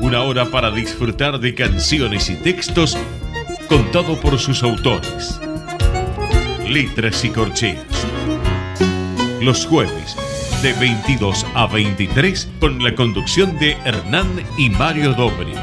[0.00, 2.96] una hora para disfrutar de canciones y textos
[3.68, 5.40] contado por sus autores.
[6.68, 7.84] Letras y corcheas.
[9.40, 10.16] Los jueves
[10.62, 15.54] de 22 a 23 con la conducción de Hernán y Mario Dobri.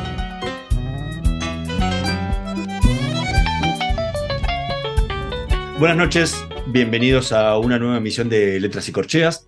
[5.79, 9.47] Buenas noches, bienvenidos a una nueva emisión de Letras y Corcheas.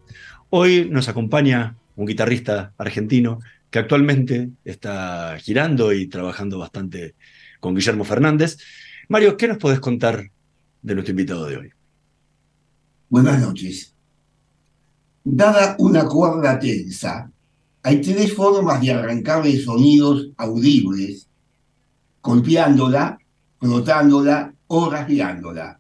[0.50, 7.16] Hoy nos acompaña un guitarrista argentino que actualmente está girando y trabajando bastante
[7.60, 8.58] con Guillermo Fernández.
[9.10, 10.32] Mario, ¿qué nos podés contar
[10.82, 11.70] de nuestro invitado de hoy?
[13.10, 13.94] Buenas noches.
[15.24, 17.30] Dada una cuerda tensa,
[17.84, 21.28] hay tres formas de arrancarle sonidos audibles,
[22.22, 23.18] golpeándola,
[23.60, 25.80] frotándola o rasgueándola.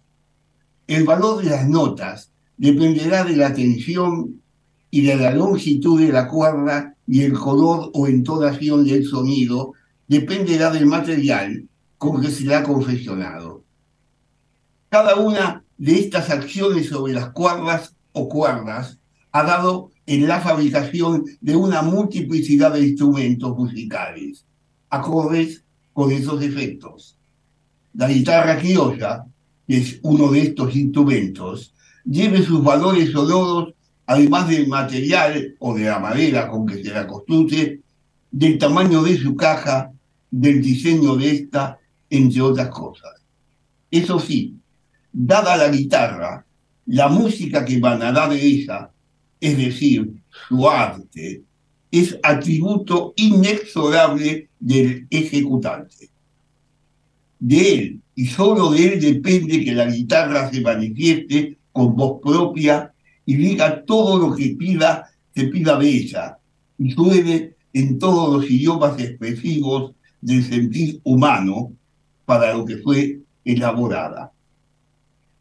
[0.88, 4.42] El valor de las notas dependerá de la tensión
[4.90, 9.74] y de la longitud de la cuerda y el color o entonación del sonido
[10.08, 13.64] dependerá del material con que se ha confeccionado.
[14.90, 19.00] Cada una de estas acciones sobre las cuerdas o cuerdas
[19.32, 24.46] ha dado en la fabricación de una multiplicidad de instrumentos musicales,
[24.90, 25.64] acordes
[25.94, 27.18] con esos efectos.
[27.94, 29.26] La guitarra criolla,
[29.68, 31.74] que es uno de estos instrumentos,
[32.06, 33.74] lleve sus valores sonoros
[34.08, 37.82] además del material o de la madera con que se la construye,
[38.32, 39.92] del tamaño de su caja,
[40.32, 41.78] del diseño de esta,
[42.10, 43.12] entre otras cosas.
[43.92, 44.56] Eso sí,
[45.12, 46.46] dada la guitarra,
[46.86, 48.90] la música que dar de ella,
[49.42, 50.14] es decir,
[50.48, 51.44] su arte,
[51.92, 56.10] es atributo inexorable del ejecutante.
[57.40, 62.94] De él y solo de él depende que la guitarra se manifieste con voz propia
[63.28, 65.06] y diga todo lo que pida,
[65.36, 66.38] se pida de ella,
[66.80, 71.74] y suene en todos los idiomas expresivos del sentir humano
[72.26, 74.32] para lo que fue elaborada.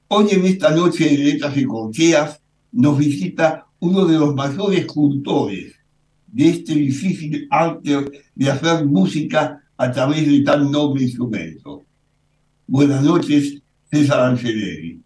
[0.09, 2.41] Hoy en esta noche de letras y concheas
[2.73, 5.75] nos visita uno de los mayores cultores
[6.27, 8.05] de este difícil arte
[8.35, 11.85] de hacer música a través de tan noble instrumento.
[12.67, 15.01] Buenas noches, César Angeleri.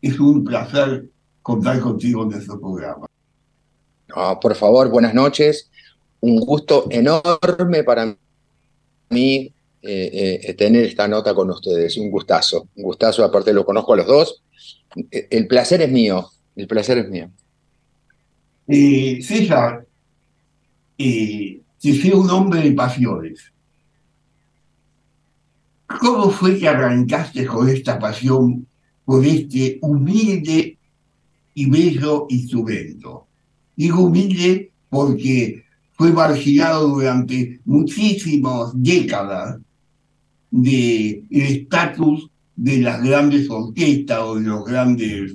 [0.00, 1.10] Es un placer
[1.44, 3.06] contar contigo en nuestro programa.
[4.40, 5.70] por favor, buenas noches.
[6.20, 8.16] Un gusto enorme para
[9.10, 9.52] mí
[9.82, 11.98] eh, eh, tener esta nota con ustedes.
[11.98, 13.22] Un gustazo, un gustazo.
[13.22, 14.42] Aparte lo conozco a los dos.
[15.10, 17.30] Eh, el placer es mío, el placer es mío.
[18.66, 19.86] César,
[20.96, 23.52] eh, fue un hombre de pasiones.
[26.00, 28.66] ¿Cómo fue que arrancaste con esta pasión,
[29.04, 30.78] con este humilde
[31.54, 33.26] y bello instrumento.
[33.76, 39.58] Digo humilde porque fue marginado durante muchísimas décadas
[40.50, 45.34] del estatus de las grandes orquestas o de los grandes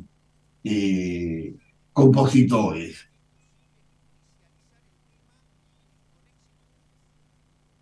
[0.64, 1.54] eh,
[1.94, 2.98] compositores.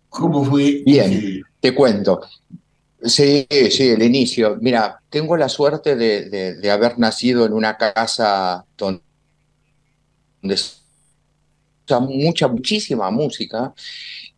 [0.08, 0.82] ¿Cómo fue?
[0.84, 2.20] Bien, te cuento.
[3.02, 4.58] Sí, sí, el inicio.
[4.60, 9.02] Mira, tengo la suerte de, haber nacido en una casa donde
[12.00, 13.72] mucha, muchísima música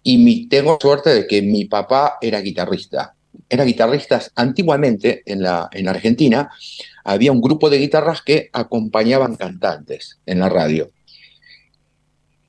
[0.02, 3.14] y mi, tengo suerte de que mi papá era guitarrista.
[3.48, 6.50] Era guitarrista antiguamente en, la, en Argentina.
[7.04, 10.90] Había un grupo de guitarras que acompañaban cantantes en la radio.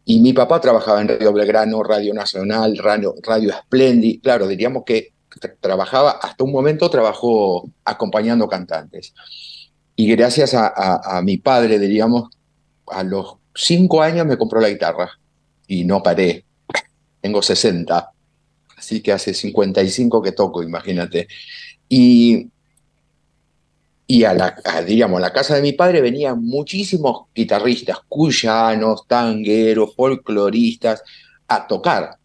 [0.04, 3.54] Y mi papá trabajaba en Radio Belgrano, Radio Nacional, Radio, Radio.
[4.22, 5.13] Claro, diríamos que
[5.60, 9.13] trabajaba, hasta un momento trabajó acompañando cantantes.
[9.95, 12.30] Y gracias a, mi padre, diríamos,
[12.88, 15.12] a los cinco años me compró la guitarra
[15.68, 16.45] y no paré.
[17.22, 18.12] Tengo 60.
[18.78, 21.28] Así que hace 55 que toco, imagínate.
[21.88, 22.50] Y,
[24.07, 24.56] y a la,
[24.86, 31.04] diríamos, a la casa de mi padre venían muchísimos guitarristas, cuyanos, tangueros, folcloristas,
[31.48, 32.18] a tocar.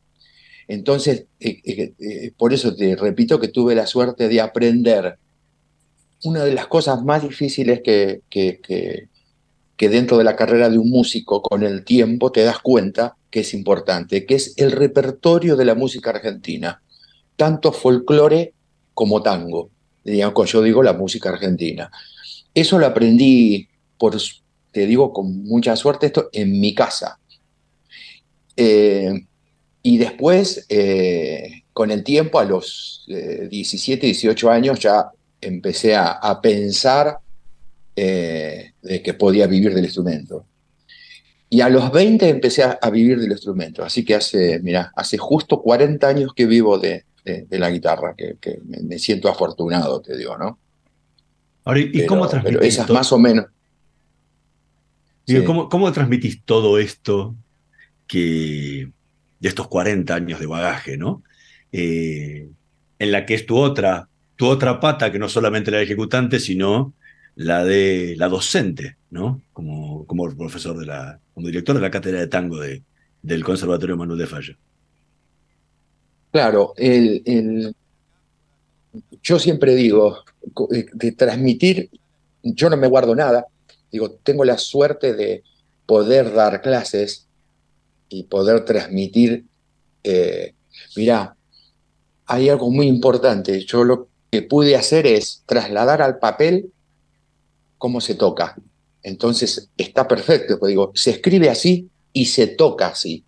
[0.69, 5.19] Entonces, eh, eh, eh, por eso te repito que tuve la suerte de aprender
[6.25, 8.61] una de las cosas más difíciles que, que,
[9.77, 13.41] que, dentro de la carrera de un músico con el tiempo te das cuenta que
[13.41, 16.83] es importante, que es el repertorio de la música argentina,
[17.37, 18.55] tanto folclore
[18.95, 19.71] como tango,
[20.03, 21.91] digamos, yo digo la música argentina.
[22.55, 23.69] Eso lo aprendí,
[23.99, 24.17] por,
[24.73, 27.21] te digo con mucha suerte esto, en mi casa.
[29.87, 35.11] Y después, eh, con el tiempo, a los 17, eh, 18 años, ya
[35.41, 37.19] empecé a, pensar
[37.95, 40.45] eh, de que podía vivir del instrumento.
[41.49, 43.85] Y a los 20 empecé a, vivir del instrumento.
[43.85, 47.05] Así que hace, mira, hace justo 40 años que vivo de,
[47.49, 50.59] la guitarra, que, me, siento afortunado, te digo, ¿no?
[51.65, 52.59] Ahora, ¿y cómo transmitís?
[52.59, 53.47] Pero esas más o menos.
[55.47, 57.37] ¿cómo, ¿Cómo transmitís todo esto
[58.09, 58.91] que
[59.41, 61.23] de estos 40 años de bagaje, ¿no?
[61.73, 62.49] Eh,
[62.99, 66.93] en la que es tu otra tu otra pata, que no solamente la ejecutante, sino
[67.35, 69.43] la de la docente, ¿no?
[69.53, 72.83] Como, como profesor de la, como director de la cátedra de tango de,
[73.23, 74.57] del Conservatorio Manuel de Falla.
[76.31, 77.75] Claro, el,
[79.23, 80.19] yo siempre digo,
[80.73, 81.91] eh, de transmitir,
[82.43, 83.47] yo no me guardo nada,
[83.91, 85.43] digo, tengo la suerte de
[85.87, 87.26] poder dar clases
[88.09, 89.45] y poder transmitir.
[90.03, 90.55] Eh,
[90.97, 91.37] mirá,
[92.27, 96.73] hay algo muy importante, yo lo que pude hacer es trasladar al papel
[97.79, 98.57] cómo se toca.
[99.03, 103.25] Entonces está perfecto, pues digo, se escribe así y se toca así.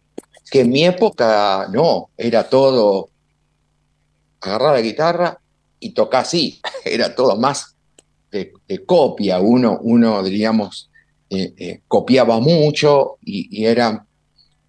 [0.50, 3.10] Que en mi época no, era todo
[4.40, 5.40] agarrar la guitarra
[5.78, 7.76] y tocar así, era todo más
[8.30, 8.52] de,
[8.84, 9.38] copia.
[9.38, 10.90] Uno, uno diríamos,
[11.30, 14.07] eh, eh, copiaba mucho y, y era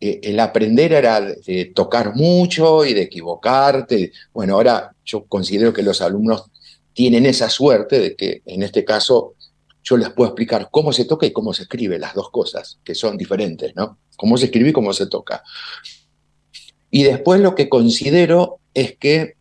[0.01, 4.12] eh, el aprender era de tocar mucho y de equivocarte.
[4.34, 6.46] Bueno, ahora yo considero que los alumnos
[6.94, 9.36] tienen esa suerte de que en este caso
[9.84, 12.96] yo les puedo explicar cómo se toca y cómo se escribe, las dos cosas, que
[12.96, 13.98] son diferentes, ¿no?
[14.18, 15.44] Cómo se escribe y cómo se toca.
[16.92, 19.36] Y después lo que considero es que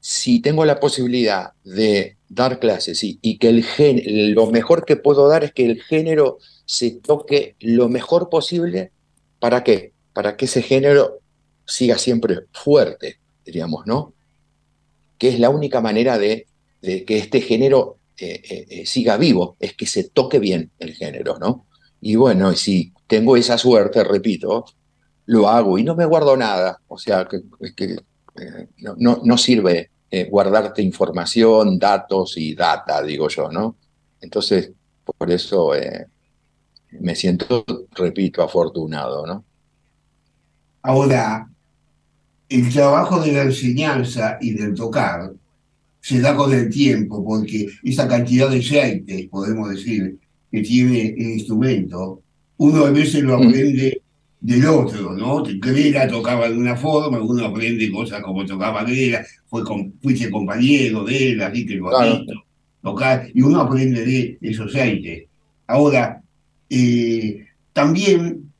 [0.00, 5.44] si tengo la posibilidad de dar clases y, que el lo mejor que puedo dar
[5.44, 8.92] es que el género se toque lo mejor posible
[9.44, 9.92] ¿Para qué?
[10.14, 11.18] Para que ese género
[11.66, 14.14] siga siempre fuerte, diríamos, ¿no?
[15.18, 16.46] Que es la única manera de,
[16.80, 21.36] que este género eh, eh, eh, siga vivo, es que se toque bien el género,
[21.38, 21.66] ¿no?
[22.00, 24.64] Y bueno, si tengo esa suerte, repito,
[25.26, 26.80] lo hago y no me guardo nada.
[26.88, 27.42] O sea, que,
[28.78, 29.90] no, no, sirve
[30.30, 33.76] guardarte información, datos y data, digo yo, ¿no?
[34.22, 34.72] Entonces,
[35.04, 35.72] por eso
[37.00, 37.64] me siento,
[37.94, 39.44] repito, afortunado, ¿no?
[40.82, 41.48] Ahora,
[42.48, 45.32] el trabajo de la enseñanza y del tocar
[46.00, 50.18] se da con el tiempo, porque esa cantidad de aceite, podemos decir,
[50.50, 52.22] que tiene el instrumento,
[52.58, 53.48] uno a veces lo mm.
[53.48, 54.02] aprende
[54.40, 55.42] del otro, ¿no?
[55.42, 61.02] Grela tocaba de una forma, uno aprende cosas como tocaba Grela, fue con, fuiste compañero
[61.04, 61.90] de él, así que lo
[62.82, 65.24] tocar, y uno aprende de esos aceites.
[65.66, 66.22] Ahora,
[66.70, 68.52] eh, también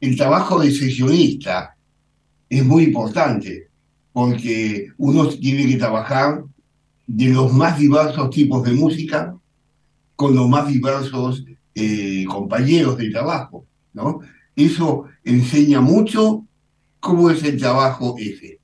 [0.00, 1.76] el trabajo de sesionista
[2.48, 3.68] es muy importante,
[4.12, 6.44] porque uno tiene que trabajar
[7.06, 9.36] de los más diversos tipos de música
[10.14, 14.20] con los más diversos eh, compañeros de trabajo, ¿no?
[14.54, 16.44] Eso enseña mucho
[17.00, 18.58] cómo es el trabajo ese.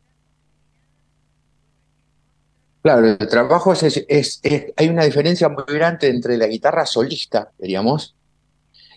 [2.83, 4.40] Claro, el trabajo es, es,
[4.76, 8.16] hay una diferencia muy grande entre la guitarra solista, diríamos,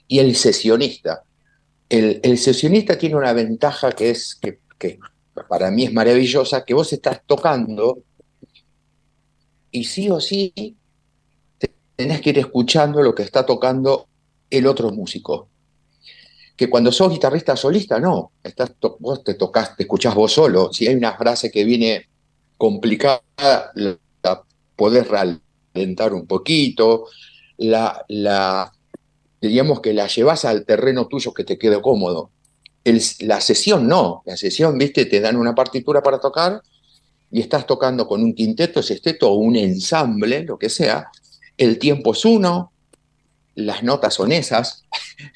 [0.08, 1.24] y el sesionista.
[1.90, 4.60] El, sesionista tiene una ventaja que es, que,
[5.48, 8.00] para mí es maravillosa, que vos estás tocando
[9.72, 10.54] y sí o sí
[11.96, 14.08] tenés que ir escuchando lo que está tocando
[14.50, 15.50] el otro músico.
[16.56, 20.72] Que cuando sos guitarrista solista, no, estás vos te tocas, te escuchás vos solo.
[20.72, 22.08] Si hay una frase que viene
[22.58, 23.22] complicada,
[23.76, 23.98] la
[24.76, 27.08] podés ralentar un poquito,
[27.58, 28.72] la, la,
[29.42, 32.32] diríamos que la llevas al terreno tuyo que te quede cómodo.
[33.20, 36.62] la sesión no, la sesión, viste, te dan una partitura para tocar
[37.32, 41.10] y estás tocando con un quinteto, sexteto o un ensamble, lo que sea,
[41.58, 42.72] el tiempo es uno,
[43.56, 44.84] las notas son esas,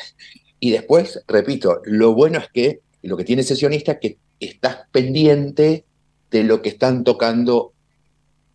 [0.60, 5.86] y después, repito, lo bueno es que lo que tiene sesionista es que estás pendiente
[6.32, 7.74] de lo que están tocando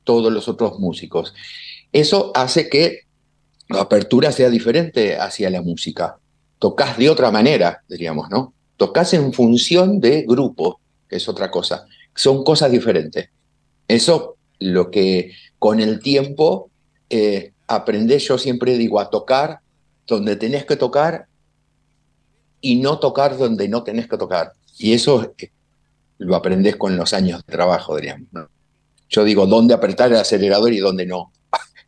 [0.05, 1.35] todos los otros músicos.
[1.93, 3.04] Eso hace que
[3.71, 6.19] apertura sea diferente hacia la música.
[6.59, 8.55] Tocas de otra manera, diríamos, ¿no?
[8.77, 11.87] Tocas en función de grupo, que es otra cosa.
[12.15, 13.29] Son cosas diferentes.
[13.89, 16.71] Eso lo que con el tiempo
[17.11, 19.61] eh, aprendés, yo siempre digo, a tocar
[20.07, 21.27] donde tenés que tocar
[22.61, 24.53] y no tocar donde no tenés que tocar.
[24.79, 25.51] Y eso eh,
[26.19, 28.29] lo aprendés con los años de trabajo, diríamos.
[29.09, 31.33] Yo digo, dónde apretar el acelerador y dónde no.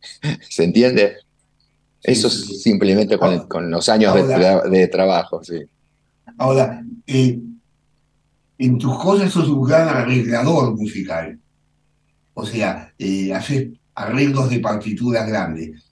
[0.49, 1.17] ¿Se entiende?
[2.07, 5.59] Eso es simplemente con, los años de, trabajo, sí.
[6.37, 7.37] Ahora, eh,
[8.57, 11.37] en tus cosas sos un gran arreglador musical.
[12.33, 15.83] O sea, eh, haces arreglos de partituras grandes.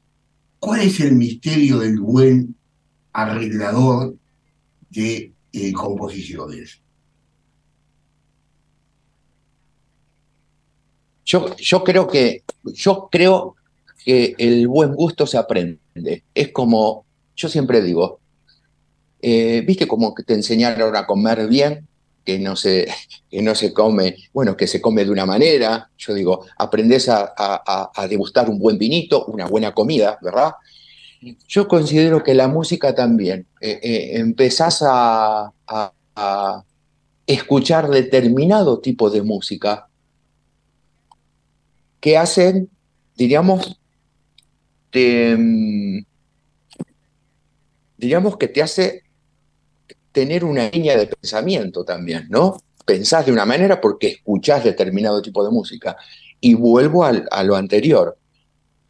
[0.58, 2.56] ¿Cuál es el misterio del buen
[3.12, 4.16] arreglador
[4.90, 6.80] de eh, composiciones?
[11.26, 13.56] Yo, yo creo que yo creo
[14.06, 15.85] que el buen gusto se aprende.
[16.34, 18.20] Es como, yo siempre digo,
[19.22, 21.88] eh, viste como que te enseñaron a comer bien,
[22.24, 22.88] que no, se,
[23.32, 25.90] que no se come, bueno, que se come de una manera.
[25.98, 30.52] Yo digo, aprendes a, a, degustar un buen vinito, una buena comida, ¿verdad?
[31.48, 33.48] Yo considero que la música también.
[33.62, 36.64] Eh, eh, empezás a, a
[37.26, 39.88] escuchar determinado tipo de música
[42.00, 42.70] que hacen,
[43.16, 43.80] diríamos,
[44.96, 46.00] Mm,
[47.98, 49.04] digamos que te hace
[50.12, 52.58] tener una línea de pensamiento también, ¿no?
[52.86, 55.98] Pensás de una manera porque escuchás determinado tipo de música.
[56.40, 58.18] Y vuelvo a lo anterior.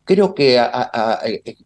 [0.03, 0.62] Creo que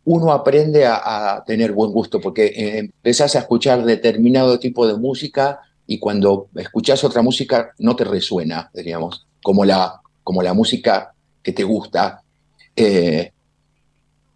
[0.05, 5.59] uno aprende a, tener buen gusto porque eh, empezás a escuchar determinado tipo de música
[5.87, 11.51] y cuando escuchás otra música no te resuena, diríamos, como la, como la música que
[11.51, 12.21] te gusta.
[12.75, 13.33] Eh,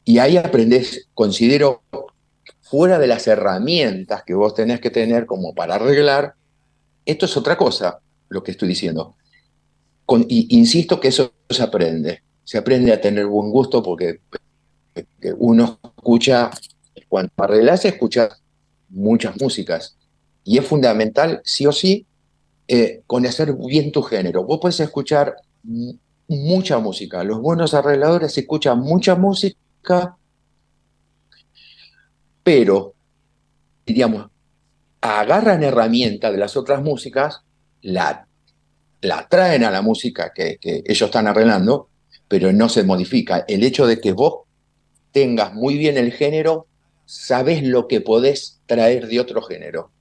[0.06, 1.84] y ahí aprendes, considero,
[2.62, 6.36] fuera de las herramientas que vos tenés que tener como para arreglar,
[7.06, 9.16] esto es otra cosa, lo que estoy diciendo.
[10.28, 12.24] Y, insisto que eso se aprende.
[12.44, 14.20] Se aprende a tener buen gusto porque
[15.38, 16.52] uno escucha,
[17.08, 18.30] cuando arreglas, escucha
[18.90, 19.96] muchas músicas.
[20.44, 22.06] Y es fundamental, sí o sí,
[22.68, 24.44] eh, conocer bien tu género.
[24.44, 25.36] Vos puedes escuchar
[26.28, 27.24] mucha música.
[27.24, 29.58] Los buenos arregladores escuchan mucha música
[32.44, 32.94] pero,
[33.86, 34.30] diríamos,
[35.02, 37.42] agarran herramientas de las otras músicas,
[37.82, 38.28] la,
[39.02, 41.90] la traen a la música que, ellos están arreglando,
[42.28, 43.46] pero no se modifica.
[43.48, 44.44] El hecho de que vos
[45.12, 46.68] tengas muy bien el género,
[47.06, 49.92] sabes lo que podés traer de otro género.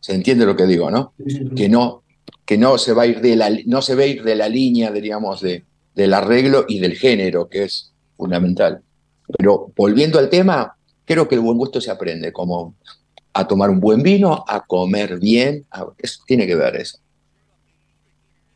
[0.00, 1.14] ¿Se entiende lo que digo, no?
[1.56, 2.02] Que no,
[2.44, 4.48] que no se va a ir de la, no se va a ir de la
[4.48, 7.91] línea, diríamos, de, del arreglo y del género, que es
[8.22, 8.80] fundamental.
[9.36, 12.76] Pero volviendo al tema, creo que el buen gusto se aprende, como
[13.32, 15.66] a tomar un buen vino, a comer bien,
[16.26, 16.98] tiene que ver eso.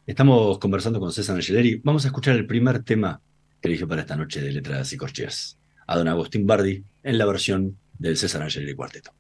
[0.07, 1.81] Estamos conversando con César Angeleri.
[1.83, 3.21] Vamos a escuchar el primer tema
[3.61, 7.27] que eligió para esta noche de Letras y Corcheas, a don Agustín Bardi en la
[7.27, 9.11] versión del César Angeleri Cuarteto.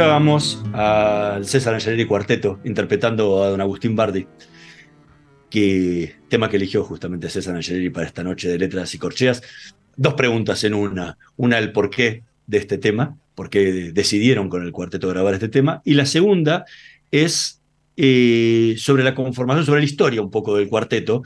[0.00, 4.26] Escuchábamos al César Angeleri Cuarteto interpretando a don Agustín Bardi,
[5.50, 9.42] que, tema que eligió justamente César Angeleri para esta noche de letras y corcheas.
[9.98, 11.18] Dos preguntas en una.
[11.36, 15.82] Una, el porqué de este tema, por qué decidieron con el cuarteto grabar este tema.
[15.84, 16.64] Y la segunda
[17.10, 17.60] es
[17.98, 21.24] eh, sobre la conformación, sobre la historia un poco del cuarteto,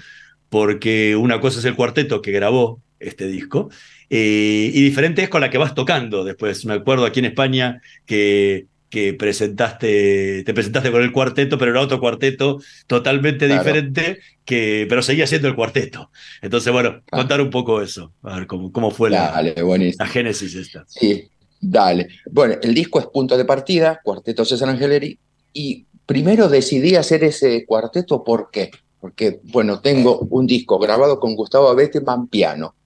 [0.49, 3.71] porque una cosa es el cuarteto que grabó este disco,
[4.11, 6.65] eh, y diferente es con la que vas tocando después.
[6.67, 11.81] Me acuerdo aquí en España que, que presentaste, te presentaste con el cuarteto, pero era
[11.81, 16.13] otro cuarteto totalmente diferente, que, pero seguía siendo el cuarteto.
[16.41, 17.17] Entonces, bueno, ah.
[17.17, 20.85] contar un poco eso, a ver cómo, cómo fue la, la, génesis esta.
[20.87, 21.29] Sí,
[21.61, 22.07] dale.
[22.31, 25.19] Bueno, el disco es punto de partida, Cuarteto César Angeleri,
[25.53, 28.71] y primero decidí hacer ese cuarteto, ¿por qué?
[29.01, 32.77] Porque, bueno, tengo un disco grabado con Gustavo Abetman piano,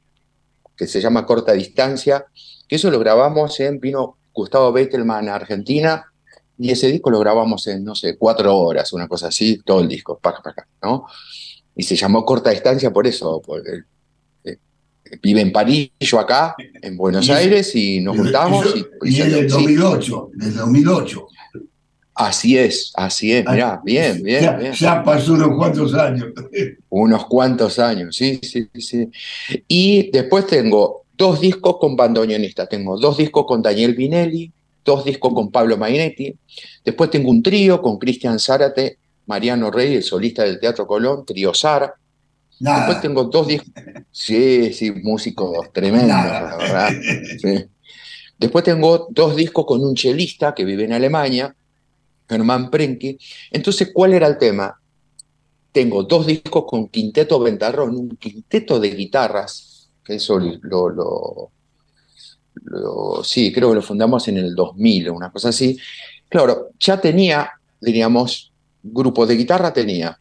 [0.79, 2.27] que se llama Corta Distancia,
[2.69, 6.07] que eso lo grabamos en, vino Gustavo Bettelman a Argentina,
[6.57, 9.89] y ese disco lo grabamos en, no sé, cuatro horas, una cosa así, todo el
[9.89, 11.07] disco, para acá, ¿no?
[11.75, 13.83] Y se llamó Corta Distancia por eso, porque
[14.45, 14.59] eh,
[15.21, 18.67] vive en París, yo acá, en Buenos Aires, y nos juntamos.
[18.75, 21.27] Y, y, desde el 2008, desde 2008.
[22.19, 24.73] Así es, así es, mirá, bien, bien ya, bien.
[24.73, 26.27] ya, pasó unos cuantos años.
[26.89, 29.09] Unos cuantos años, sí, sí, sí.
[29.69, 34.51] Y después tengo dos discos con bandoneonista, tengo dos discos con Daniel Vinelli,
[34.85, 36.35] dos discos con Pablo Mainetti,
[36.85, 41.55] después tengo un trío con Cristian Zárate, Mariano Rey, el solista del Teatro Colón, trío
[41.55, 41.95] Sara.
[42.59, 43.73] Después tengo dos discos,
[44.11, 46.91] sí, sí, músicos tremendos, la verdad.
[48.39, 51.55] Después tengo dos discos con un chelista que vive en Alemania,
[52.29, 53.19] Germán Prenke.
[53.51, 54.81] Entonces, ¿cuál era el tema?
[55.73, 61.51] Tengo dos discos con Quinteto Ventarrón, un quinteto de guitarras, que eso lo, lo,
[63.23, 65.79] sí, creo que lo fundamos en el 2000, una cosa así.
[66.29, 70.19] Claro, ya tenía, diríamos, grupo de guitarra tenía,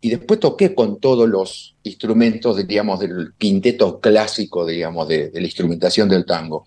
[0.00, 6.08] y después toqué con todos los instrumentos, diríamos, del quinteto clásico, digamos, de, la instrumentación
[6.08, 6.64] del tango.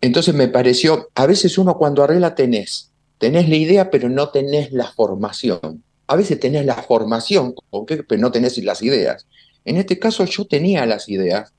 [0.00, 4.72] Entonces me pareció, a veces uno cuando arregla tenés tenés la idea, pero no tenés
[4.72, 5.82] la formación.
[6.06, 7.54] A veces tenés la formación,
[7.86, 9.26] pero no tenés las ideas.
[9.64, 11.52] En este caso yo tenía las ideas,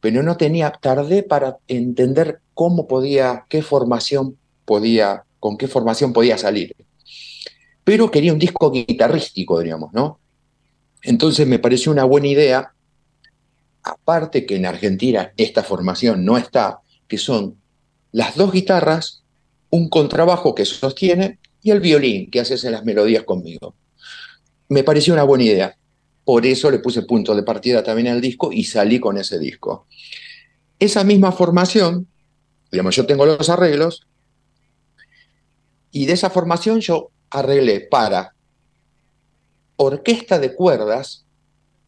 [0.00, 6.36] pero no tenía, tardé para entender cómo podía, qué formación podía, con qué formación podía
[6.36, 6.76] salir.
[7.84, 10.18] Pero quería un disco guitarrístico, diríamos, ¿no?
[11.02, 12.74] Entonces me pareció una buena idea,
[13.82, 17.56] aparte que en Argentina esta formación no está, que son
[18.12, 19.23] las dos guitarras
[19.74, 23.74] un contrabajo que sostiene y el violín que hace las melodías conmigo.
[24.68, 25.76] Me pareció una buena idea.
[26.24, 29.88] Por eso le puse punto de partida también al disco y salí con ese disco.
[30.78, 32.06] Esa misma formación,
[32.70, 34.06] digamos, yo tengo los arreglos,
[35.90, 38.36] y de esa formación yo arreglé para
[39.74, 41.26] orquesta de cuerdas,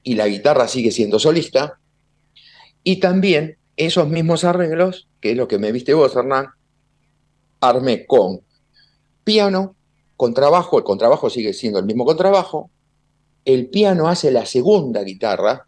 [0.03, 1.79] y la guitarra sigue siendo solista,
[2.83, 6.47] y también esos mismos arreglos, que es lo que me viste vos, Hernán,
[7.61, 8.41] armé con
[9.25, 9.75] piano,
[10.17, 12.71] contrabajo, el contrabajo sigue siendo el mismo contrabajo,
[13.45, 15.67] el piano hace la segunda guitarra,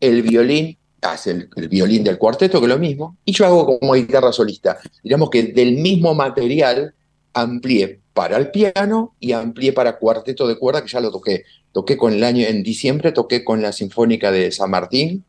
[0.00, 3.94] el violín hace el, violín del cuarteto, que es lo mismo, y yo hago como
[3.94, 4.78] guitarra solista.
[5.02, 6.94] Digamos que del mismo material
[7.34, 11.44] amplié para el piano y amplié para cuarteto de cuerda, que ya lo toqué.
[11.72, 15.24] Toqué con el año, en diciembre toqué con la Sinfónica de San Martín,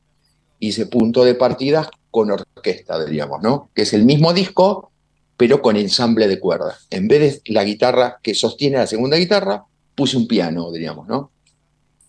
[0.60, 3.70] hice punto de partida con orquesta, diríamos, ¿no?
[3.74, 4.92] Que es el mismo disco,
[5.38, 6.88] pero con ensamble de cuerdas.
[6.90, 11.32] En vez de la guitarra que sostiene la segunda guitarra, puse un piano, diríamos, ¿no?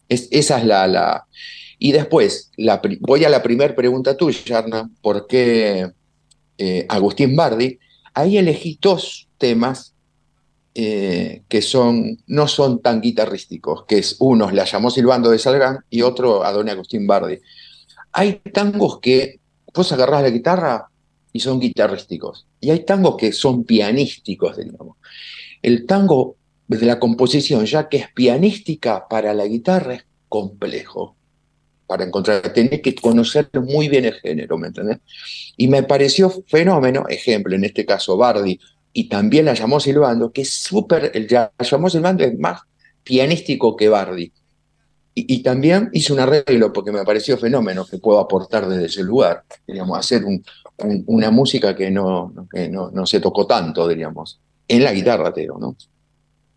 [0.09, 1.27] Es, esa es la, la...
[1.79, 5.91] Y después, la, voy a la primera pregunta tuya, Arna, ¿por qué
[6.59, 7.79] eh, Agustín Bardi?
[8.15, 9.93] Ahí elegí dos temas
[10.75, 15.79] eh, que son, no son tan guitarrísticos, que es uno, la llamó Silbando de Salgán,
[15.91, 17.39] y otro, a Don Agustín Bardi.
[18.13, 19.41] Hay tangos que
[19.75, 20.89] vos agarrás la guitarra
[21.37, 22.47] y son guitarrísticos.
[22.61, 24.97] Y hay tangos que son pianísticos, digamos.
[25.61, 31.15] El tango de la composición, ya que es pianística para la guitarra, es complejo
[31.87, 32.53] para encontrar.
[32.55, 34.99] Tenés que conocer muy bien el género, ¿me entendés?
[35.59, 38.59] Y me pareció fenómeno, ejemplo, en este caso Bardi,
[38.95, 42.63] y también la llamó Silbando, que es súper, la llamó Silbando es más
[43.05, 44.33] pianístico que Bardi.
[45.19, 49.45] Y, también hice un arreglo porque me pareció fenómeno que puedo aportar desde ese lugar,
[49.67, 50.45] digamos, hacer un,
[50.79, 52.33] una música que no,
[52.71, 55.77] no, no, se tocó tanto, diríamos, en la guitarra, Teo, ¿no?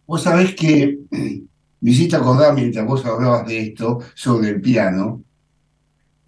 [0.06, 5.22] Vos sabés que me hiciste acordar mientras vos hablabas de esto, sobre el piano,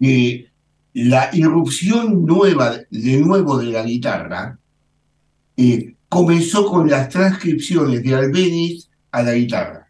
[0.00, 0.48] que
[0.94, 4.58] la irrupción nueva, de nuevo de la guitarra,
[5.56, 9.88] eh, comenzó con las transcripciones de Albeniz a la guitarra,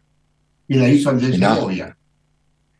[0.67, 1.97] que la hizo Andrés Segovia.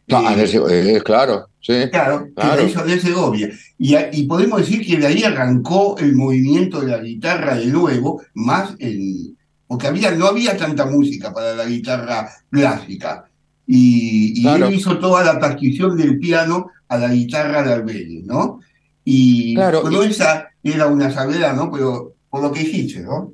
[0.08, 1.90] Eh, claro, sí.
[1.90, 3.50] Claro, que la hizo Andrés Segovia.
[3.80, 8.22] Y, y, podemos decir que de ahí arrancó el movimiento de la guitarra de nuevo,
[8.36, 9.36] más el,
[9.68, 13.26] porque había, no había tanta música para la guitarra clásica.
[13.66, 18.60] Y, él hizo toda la transcripción del piano a la guitarra de Albeniz, ¿no?
[19.06, 21.72] Y claro, esa era una salvedad, ¿no?
[21.72, 23.34] Pero por lo que dijiste, ¿no?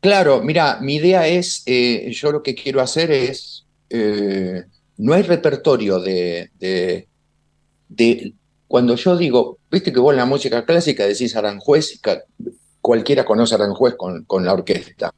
[0.00, 4.64] Claro, mira, mi idea es, eh, yo lo que quiero hacer es, eh,
[4.96, 7.07] no hay repertorio de, de,
[8.66, 12.00] cuando yo digo, viste que vos en la música clásica decís Aranjuez,
[12.80, 15.12] cualquiera conoce Aranjuez con, con la orquesta,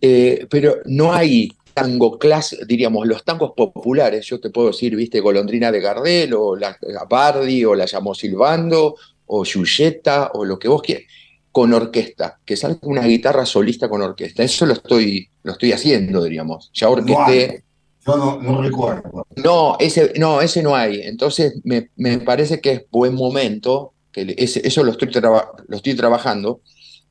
[0.00, 5.20] eh, pero no hay tango clásico, diríamos, los tangos populares, yo te puedo decir, viste,
[5.20, 6.76] Golondrina de Gardel, o la,
[7.08, 8.94] Bardi, o la llamó Silvando,
[9.26, 11.04] o Giulietta, o lo que vos quieras
[11.52, 14.42] con orquesta, que salga una guitarra solista con orquesta.
[14.42, 16.70] Eso lo estoy, lo estoy haciendo, diríamos.
[16.72, 17.62] Ya orquesté.
[18.06, 19.26] Yo no, no, recuerdo.
[19.36, 21.02] No, ese no, ese no hay.
[21.02, 26.60] Entonces me, me parece que es buen momento, que eso lo estoy, lo estoy trabajando.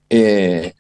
[0.10, 0.74] Eh,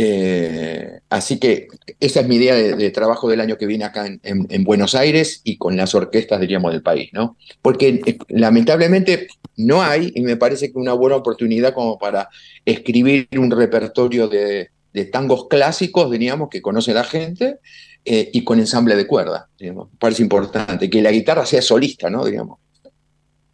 [0.00, 1.66] eh, así que
[1.98, 5.56] esa es mi idea de, trabajo del año que viene acá en, Buenos Aires y
[5.56, 7.36] con las orquestas, diríamos, del país, ¿no?
[7.62, 9.26] Porque eh, lamentablemente
[9.56, 12.28] no hay, y me parece que una buena oportunidad como para
[12.64, 14.70] escribir un repertorio de,
[15.10, 17.58] tangos clásicos, diríamos, que conoce la gente,
[18.04, 19.88] eh, y con ensamble de cuerda, digamos.
[19.98, 22.24] Parece importante, que la guitarra sea solista, ¿no?
[22.24, 22.58] Digamos.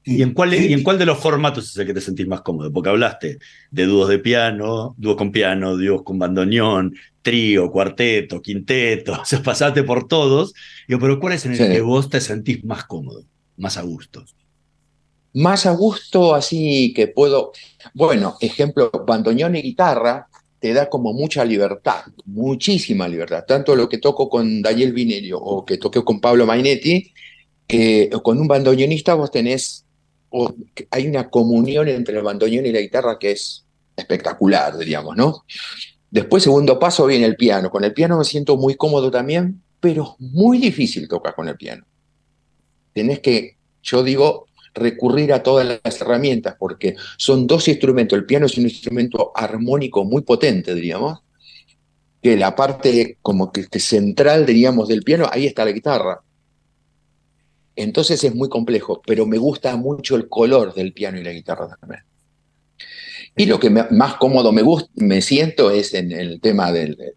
[0.06, 2.42] ¿Y en, cuál, ¿Y en cuál de los formatos es el que te sentís más
[2.42, 2.70] cómodo?
[2.70, 3.38] Porque hablaste
[3.70, 9.42] de dúos de piano, dúos con piano, dúos con bandoneón, trío, cuarteto, quinteto, o sea,
[9.42, 10.52] pasaste por todos.
[10.86, 13.24] Yo, pero ¿cuál es en el que vos te sentís más cómodo,
[13.56, 14.24] más a gusto?
[15.32, 17.52] Más a gusto, así que puedo.
[17.94, 20.28] Bueno, ejemplo, bandoneón y guitarra
[20.64, 23.44] te da como mucha libertad, muchísima libertad.
[23.46, 27.12] Tanto lo que toco con Daniel Vinerio o que toqué con Pablo Mainetti,
[27.66, 29.84] que con un bandoneonista vos tenés
[30.88, 35.44] hay una comunión entre el bandoneón y la guitarra que es espectacular, diríamos, ¿no?
[36.10, 37.68] Después, segundo paso, viene el piano.
[37.68, 41.58] Con el piano me siento muy cómodo también, pero es muy difícil tocar con el
[41.58, 41.84] piano.
[42.94, 48.18] Tenés que, yo digo, recurrir a todas las herramientas, porque son dos instrumentos.
[48.18, 51.20] El piano es un instrumento armónico muy potente, diríamos,
[52.22, 56.22] que la parte como que central, diríamos, del piano, ahí está la guitarra.
[57.76, 61.76] Entonces es muy complejo, pero me gusta mucho el color del piano y la guitarra
[61.80, 62.02] también.
[63.36, 67.14] Y lo que más cómodo me, gusta, me siento es en el tema de,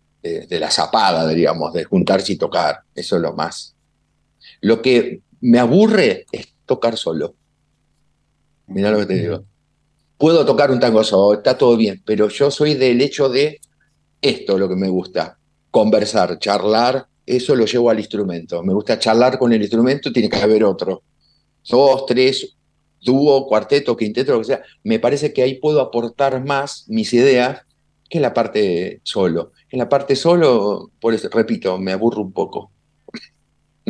[0.49, 2.79] la zapada, digamos, de juntarse y tocar.
[2.95, 3.75] Eso es lo más.
[4.61, 7.35] Lo que me aburre es tocar solo.
[8.67, 9.43] Mira lo que te digo.
[10.17, 13.59] Puedo tocar un tango solo, está todo bien, pero yo soy del hecho de
[14.21, 15.37] esto lo que me gusta.
[15.71, 18.63] Conversar, charlar, eso lo llevo al instrumento.
[18.63, 21.03] Me gusta charlar con el instrumento, tiene que haber otro.
[21.69, 22.57] Dos, tres,
[23.03, 24.61] dúo, cuarteto, quinteto, lo que sea.
[24.83, 27.61] Me parece que ahí puedo aportar más mis ideas
[28.09, 29.51] que en la parte solo.
[29.69, 32.71] En la parte solo, por eso, repito, me aburro un poco.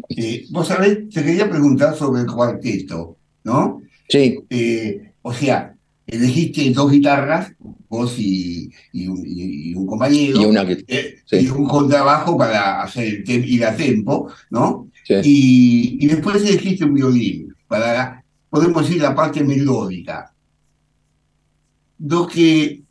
[0.10, 3.82] Eh, vos sabés, te quería preguntar sobre el cuarteto, ¿no?
[4.08, 4.40] Sí.
[4.50, 7.52] Eh, o sea, elegiste dos guitarras,
[7.90, 8.70] vos y,
[9.08, 14.90] un, compañero, y, una, eh, y un contrabajo para hacer el ir a tempo, ¿no?
[15.24, 20.34] Y, después elegiste un violín para, podemos decir, la parte melódica.
[22.00, 22.84] Lo que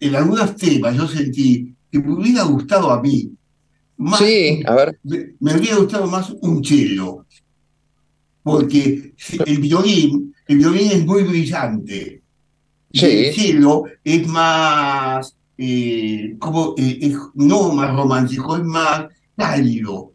[0.00, 3.30] en algunos temas yo sentí que me hubiera gustado a mí.
[3.96, 4.98] Más, sí, a ver.
[5.04, 7.24] Me, me hubiera gustado más un cello.
[8.42, 9.14] Porque
[9.46, 12.22] el violín el violín es muy brillante.
[12.92, 13.06] Sí.
[13.06, 20.12] El cielo es más, eh, como, eh, no más romántico, es más cálido.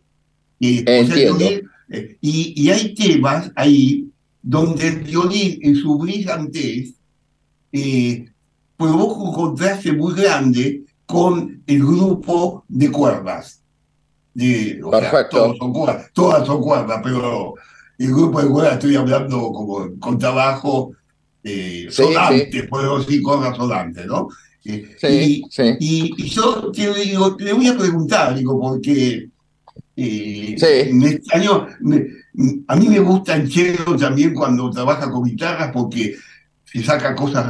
[0.60, 4.08] Eh, y, hay temas ahí
[4.42, 6.94] donde el violín en su brillantez
[8.76, 13.62] provoca un contraste muy grande con el grupo de cuerdas.
[14.34, 15.56] De, Perfecto.
[16.14, 17.56] todas son cuerdas, pero
[17.98, 20.92] el grupo de cuerdas estoy hablando como con trabajo
[21.44, 24.28] eh, sonante, puedo decir con sonante, ¿no?
[24.66, 24.98] Eh,
[25.80, 29.30] y, y, yo te digo, le voy a preguntar, digo, porque
[29.96, 30.92] eh, este
[31.32, 31.68] año,
[32.68, 36.16] a mí me gusta el cello también cuando trabaja con guitarras porque
[36.66, 37.48] se saca cosas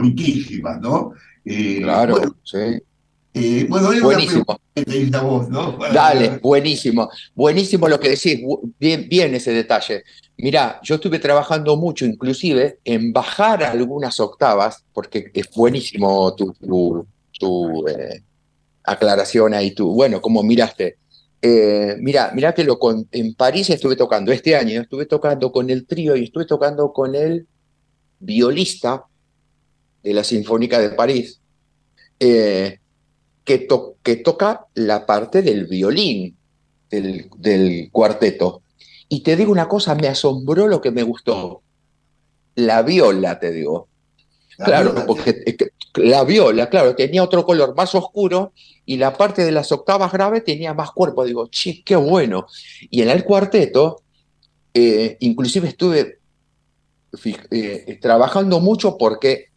[0.00, 1.12] riquísimas, ¿no?
[1.44, 2.80] claro, sí.
[3.34, 4.44] Eh, bueno, era Buenísimo.
[4.76, 5.78] una ¿no?
[5.92, 7.10] Dale, buenísimo.
[7.34, 8.40] Buenísimo lo que decís.
[8.78, 10.04] Bien, bien ese detalle.
[10.36, 17.06] Mirá, yo estuve trabajando mucho, inclusive, en bajar algunas octavas, porque es buenísimo tu, tu,
[17.38, 18.22] tu, eh,
[18.84, 19.92] aclaración ahí, tú.
[19.92, 20.98] Bueno, como miraste.
[21.42, 25.68] Eh, mira, mira que lo con, en París estuve tocando este año, estuve tocando con
[25.70, 27.46] el trío y estuve tocando con el
[28.18, 29.04] violista
[30.02, 31.40] de la Sinfónica de París,
[32.18, 32.78] eh,
[33.44, 36.36] que, to- que toca la parte del violín
[36.90, 38.62] del, del cuarteto.
[39.08, 41.62] Y te digo una cosa, me asombró lo que me gustó.
[42.56, 43.88] La viola, te digo.
[44.58, 48.52] La Claro, viola, porque que la viola, claro, tenía otro color más oscuro
[48.86, 51.24] y la parte de las octavas graves tenía más cuerpo.
[51.24, 52.46] Digo, che, qué bueno.
[52.90, 54.02] Y en el cuarteto,
[54.72, 56.18] eh, inclusive estuve
[57.50, 59.50] eh, trabajando mucho porque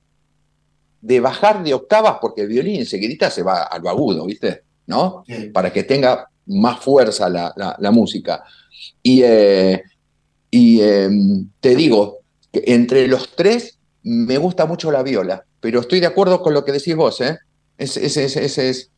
[1.07, 4.63] de bajar de octavas, porque el violín enseguidita se va a lo agudo, ¿viste?
[4.87, 5.23] ¿No?
[5.27, 5.49] Sí.
[5.53, 8.43] Para que tenga más fuerza la, la- la música.
[9.01, 9.83] Y, eh,
[10.51, 11.09] y eh,
[11.61, 12.19] te digo,
[12.51, 16.63] que entre los tres me gusta mucho la viola, pero estoy de acuerdo con lo
[16.65, 17.37] que decís vos, ¿eh?
[17.77, 18.91] Es, es, es, es- es-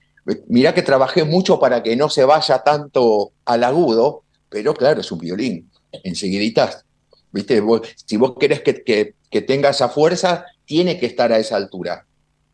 [0.48, 5.12] mirá que trabajé mucho para que no se vaya tanto al agudo, pero claro, es
[5.12, 5.70] un violín,
[6.04, 6.84] enseguidita,
[7.32, 7.60] ¿viste?
[7.62, 11.56] Vos- si vos querés que, que, que tenga esa fuerza, tiene que estar a esa
[11.56, 12.06] altura.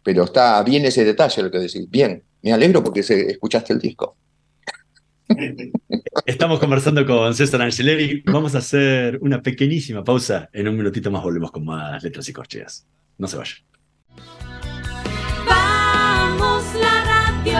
[0.02, 1.90] Pero está bien ese detalle lo que decís.
[1.90, 4.16] Bien, me alegro porque se- escuchaste el disco.
[6.26, 8.24] Estamos conversando con César Angeleri.
[8.26, 10.50] Vamos a hacer una pequeñísima pausa.
[10.54, 12.88] En un minutito más volvemos con más letras y corcheas.
[13.18, 13.58] No se vayan.
[15.46, 17.04] Vamos la
[17.44, 17.60] radio,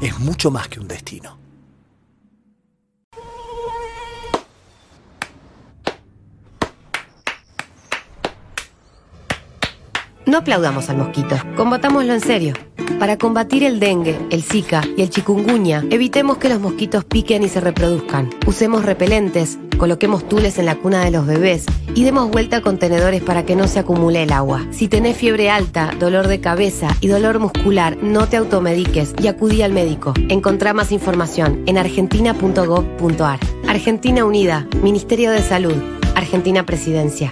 [0.00, 1.38] es mucho más que un destino.
[10.26, 12.54] No aplaudamos al mosquito, combatámoslo en serio.
[12.98, 17.48] Para combatir el dengue, el zika y el chikungunya, evitemos que los mosquitos piquen y
[17.48, 18.30] se reproduzcan.
[18.46, 23.22] Usemos repelentes, coloquemos tules en la cuna de los bebés y demos vuelta a contenedores
[23.22, 24.66] para que no se acumule el agua.
[24.70, 29.62] Si tenés fiebre alta, dolor de cabeza y dolor muscular, no te automediques y acudí
[29.62, 30.14] al médico.
[30.28, 33.40] Encontrá más información en argentina.gov.ar.
[33.68, 35.76] Argentina Unida, Ministerio de Salud,
[36.14, 37.30] Argentina Presidencia.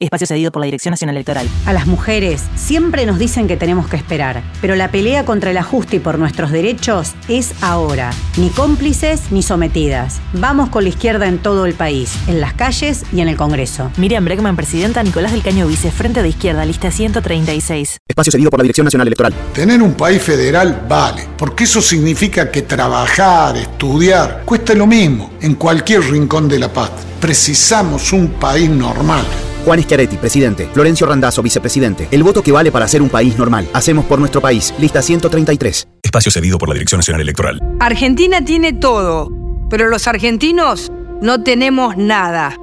[0.00, 1.48] Espacio cedido por la Dirección Nacional Electoral.
[1.66, 5.56] A las mujeres siempre nos dicen que tenemos que esperar, pero la pelea contra el
[5.56, 8.12] ajuste y por nuestros derechos es ahora.
[8.36, 10.20] Ni cómplices ni sometidas.
[10.34, 13.90] Vamos con la izquierda en todo el país, en las calles y en el Congreso.
[13.96, 17.98] Miriam Bregman, presidenta, Nicolás del Caño Vice, Frente de Izquierda, lista 136.
[18.06, 19.34] Espacio cedido por la Dirección Nacional Electoral.
[19.52, 25.56] Tener un país federal vale, porque eso significa que trabajar, estudiar, cuesta lo mismo en
[25.56, 26.92] cualquier rincón de la paz.
[27.20, 29.26] Precisamos un país normal.
[29.68, 30.66] Juan Schiaretti, presidente.
[30.72, 32.08] Florencio Randazzo, vicepresidente.
[32.10, 33.68] El voto que vale para ser un país normal.
[33.74, 34.72] Hacemos por nuestro país.
[34.78, 35.88] Lista 133.
[36.02, 37.60] Espacio cedido por la Dirección Nacional Electoral.
[37.78, 39.30] Argentina tiene todo,
[39.68, 42.56] pero los argentinos no tenemos nada.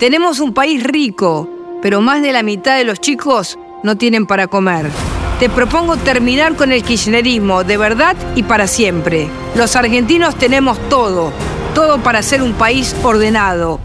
[0.00, 1.48] Tenemos un país rico,
[1.80, 4.90] pero más de la mitad de los chicos no tienen para comer.
[5.38, 9.28] Te propongo terminar con el kirchnerismo de verdad y para siempre.
[9.54, 11.32] Los argentinos tenemos todo,
[11.72, 13.78] todo para ser un país ordenado.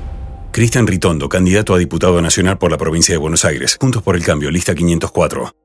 [0.54, 3.76] Cristian Ritondo, candidato a diputado nacional por la provincia de Buenos Aires.
[3.82, 5.56] Juntos por el cambio, lista 504.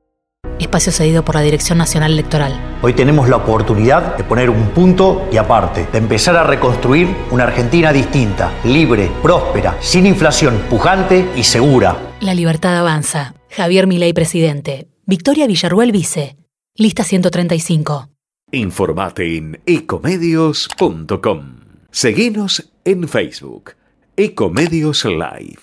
[0.57, 2.79] Espacio cedido por la Dirección Nacional Electoral.
[2.81, 7.43] Hoy tenemos la oportunidad de poner un punto y aparte, de empezar a reconstruir una
[7.43, 11.95] Argentina distinta, libre, próspera, sin inflación, pujante y segura.
[12.19, 13.35] La libertad avanza.
[13.51, 14.87] Javier Milei, presidente.
[15.05, 16.35] Victoria Villarruel, vice.
[16.75, 18.09] Lista 135.
[18.53, 21.59] Informate en ecomedios.com.
[21.91, 23.78] Seguinos en Facebook.
[24.21, 25.59] Ecomedios Live.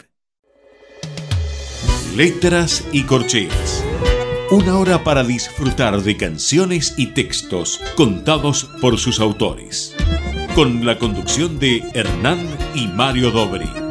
[2.17, 3.85] Letras y corcheas.
[4.51, 9.95] Una hora para disfrutar de canciones y textos contados por sus autores.
[10.55, 13.86] Con la conducción de Hernán y Mario Dobri.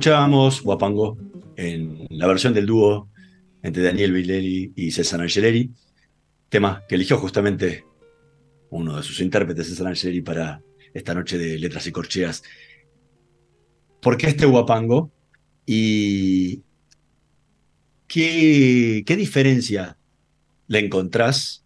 [0.00, 1.18] Escuchábamos Guapango
[1.56, 3.10] en la versión del dúo
[3.62, 5.68] entre Daniel Villeri y César Angeleri,
[6.48, 7.84] tema que eligió justamente
[8.70, 10.62] uno de sus intérpretes, César Angeleri, para
[10.94, 12.42] esta noche de letras y corcheas.
[14.00, 15.10] ¿Por qué este Guapango?
[15.66, 16.62] ¿Y
[18.08, 19.98] qué, diferencia
[20.66, 21.62] le encontrás?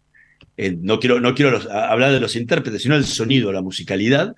[0.57, 4.35] en- no quiero, no quiero hablar de los intérpretes, sino el sonido, la musicalidad,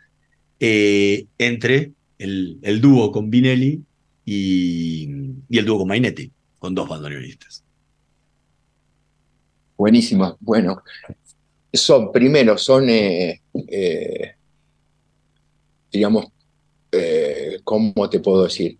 [0.60, 3.87] eh, entre el, el dúo con Vinelli
[4.30, 5.06] y,
[5.50, 7.64] el dúo con Mainetti, con dos bandoneonistas.
[9.78, 10.36] Buenísima.
[10.42, 10.84] Bueno,
[11.72, 14.36] son, primero, son, eh, eh,
[15.90, 16.26] digamos,
[16.92, 18.78] eh, ¿cómo te puedo decir?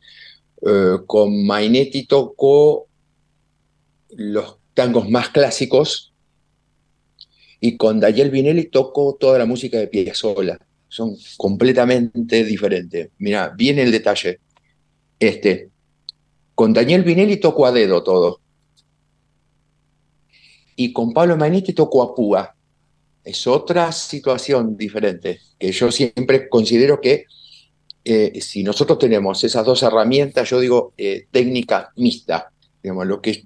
[1.06, 2.88] Con Mainetti tocó
[4.10, 6.14] los tangos más clásicos
[7.62, 10.58] y con Daniel Vinelli tocó toda la música de Piazzolla.
[10.90, 13.12] Son completamente diferentes.
[13.20, 14.40] Mira, viene el detalle.
[15.20, 15.70] Este,
[16.56, 18.40] con Daniel Vinelli tocó a dedo todo.
[20.76, 22.56] Y con Pablo Mainetti tocó a púa.
[23.24, 27.26] Es otra situación diferente, que yo siempre considero que
[28.06, 32.52] eh, si nosotros tenemos esas dos herramientas, yo digo eh, técnica mixta,
[32.82, 33.46] digamos, lo que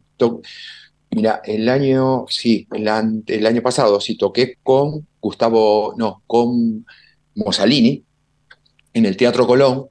[1.13, 2.87] Mira, el año, sí, el,
[3.27, 6.85] el año pasado sí toqué con Gustavo, no, con
[7.35, 8.05] Mussolini
[8.93, 9.90] en el Teatro Colón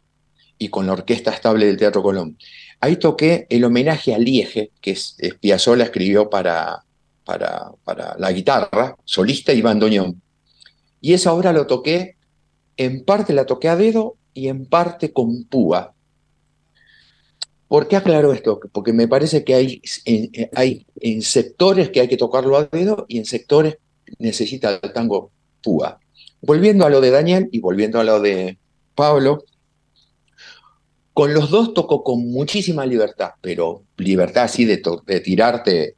[0.61, 2.37] y con la Orquesta Estable del Teatro Colón.
[2.81, 6.85] Ahí toqué el homenaje a Liege, que es, escribió para,
[7.25, 10.21] para, para la guitarra, solista y bandoneón.
[11.01, 12.17] Y esa obra lo toqué,
[12.77, 15.95] en parte la toqué a dedo y en parte con púa.
[17.67, 18.61] ¿Por qué aclaro esto?
[18.71, 23.07] Porque me parece que hay en, hay en sectores que hay que tocarlo a dedo
[23.09, 23.79] y en sectores
[24.19, 25.31] necesita el tango
[25.63, 26.01] púa.
[26.43, 28.59] Volviendo a lo de Daniel y volviendo a lo de
[28.95, 29.45] Pablo,
[31.21, 34.79] con los dos toco con muchísima libertad, pero libertad así de,
[35.23, 35.97] tirarte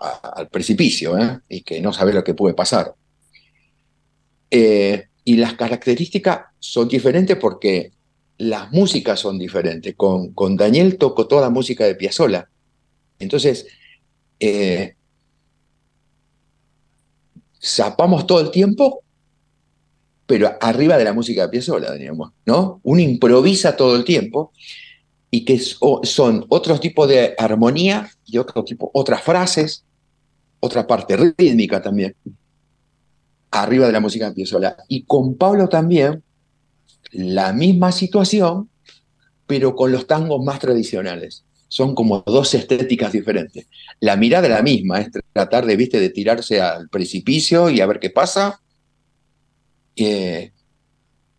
[0.00, 1.38] al precipicio ¿eh?
[1.48, 2.92] y que no sabes lo que puede pasar.
[4.50, 7.92] Eh, y las características son diferentes porque
[8.38, 9.94] las músicas son diferentes.
[9.94, 12.48] Con, con Daniel toco toda la música de Piazzolla.
[13.20, 13.68] Entonces,
[14.40, 14.96] eh,
[17.62, 19.03] zapamos todo el tiempo,
[20.26, 22.80] pero arriba de la música de Piazzolla, digamos, ¿no?
[22.82, 24.52] Uno improvisa todo el tiempo
[25.30, 29.84] y que son otros tipos de armonía y otro tipo, otras frases,
[30.60, 32.14] otra parte rítmica también,
[33.50, 34.76] arriba de la música de Piazzolla.
[34.88, 36.22] Y con Pablo también,
[37.12, 38.68] la misma situación,
[39.46, 41.44] pero con los tangos más tradicionales.
[41.68, 43.66] son como dos estéticas diferentes.
[43.98, 47.86] La mirada es la misma, es tratar de, viste, de tirarse al precipicio y a
[47.86, 48.60] ver qué pasa.
[49.96, 50.52] Eh,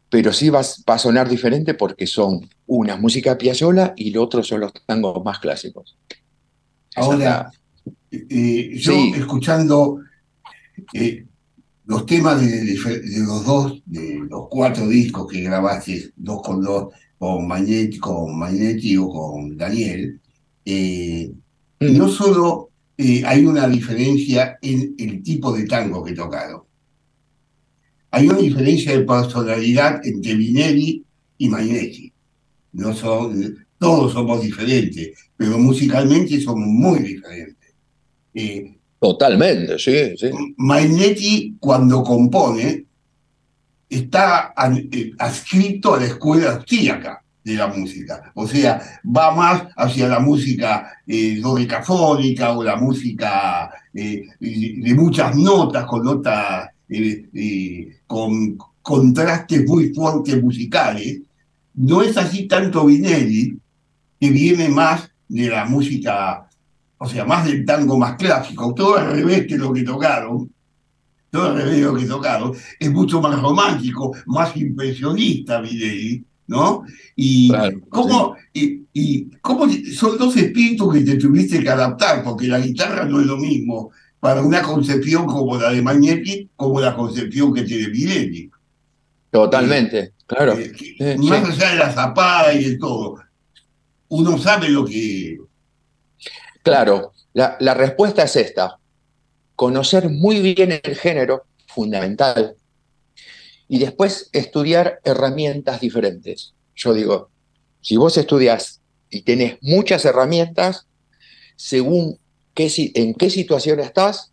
[0.10, 4.44] pero sí va, va a sonar diferente porque son una música piazzola y lo otro
[4.44, 5.98] son los tangos más clásicos.
[6.96, 7.52] Ahora,
[8.12, 9.14] eh, yo Sí.
[9.18, 10.00] escuchando
[10.94, 11.26] eh,
[11.86, 16.62] los temas de, de- de los dos, de los cuatro discos que grabaste, dos con
[16.62, 20.20] dos, con Magnetti, con Magnetti o con Daniel,
[20.66, 21.32] eh,
[21.80, 26.62] no solo eh, hay una diferencia en el tipo de tango que tocaron,
[28.16, 31.04] hay una diferencia de personalidad entre Vinelli
[31.38, 32.14] y Magnetti.
[32.72, 37.74] No son, todos somos diferentes, pero musicalmente somos muy diferentes.
[38.34, 40.30] Eh, Totalmente, sí, sí.
[40.56, 42.86] Magnetti, cuando compone,
[43.90, 44.54] está
[44.94, 48.32] eh, adscrito a la escuela austríaca de la música.
[48.36, 55.36] O sea, va más hacia la música eh, dodecafónica o la música eh, de muchas
[55.36, 61.22] notas, con notas, eh, eh, con contrastes muy fuertes musicales.
[61.74, 63.58] No es así tanto Vinelli,
[64.20, 66.48] que viene más de la música,
[66.98, 70.52] o sea, más del tango más clásico, todo al revés que lo que tocaron,
[71.32, 76.84] todo al revés de lo que tocaron, es mucho más romántico, más impresionista Vinelli, ¿no?
[77.16, 77.52] Y
[77.90, 83.06] cómo, y, y cómo son dos espíritus que te tuviste que adaptar, porque la guitarra
[83.06, 87.64] no es lo mismo para una concepción como la de Magnetti, como la concepción que
[87.64, 88.50] tiene Vinelli.
[89.30, 90.54] Totalmente, claro.
[90.58, 91.62] Eh, Más sí.
[91.62, 93.20] allá de la zapada y de todo,
[94.10, 95.38] uno sabe lo que
[96.64, 98.80] Claro, la, la respuesta es esta.
[99.56, 102.56] Conocer muy bien el género, fundamental,
[103.68, 106.54] y después estudiar herramientas diferentes.
[106.76, 107.30] Yo digo,
[107.82, 110.88] si vos estudias y tenés muchas herramientas,
[111.56, 112.20] según
[112.56, 114.32] en qué situación estás,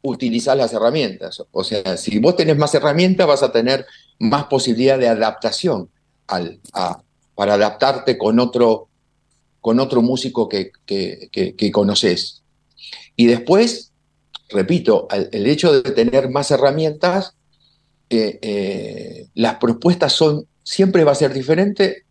[0.00, 1.42] utilizás las herramientas.
[1.50, 3.86] O sea, si vos tenés más herramientas, vas a tener
[4.18, 5.88] más posibilidad de adaptación
[6.26, 7.02] al, a-
[7.34, 8.88] para adaptarte con otro,
[9.60, 12.42] con otro músico que, que, conoces.
[13.16, 13.92] Y después,
[14.48, 17.34] repito, el hecho de tener más herramientas,
[18.10, 22.04] eh, eh, las propuestas son, siempre va a ser diferente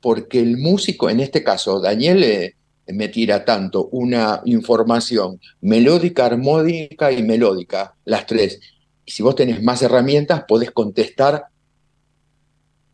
[0.00, 2.54] porque el músico, en este caso, Daniel, eh,
[2.88, 8.60] me tira tanto una información melódica, armónica y melódica, las tres.
[9.06, 11.44] Si vos tenés más herramientas, podés contestar,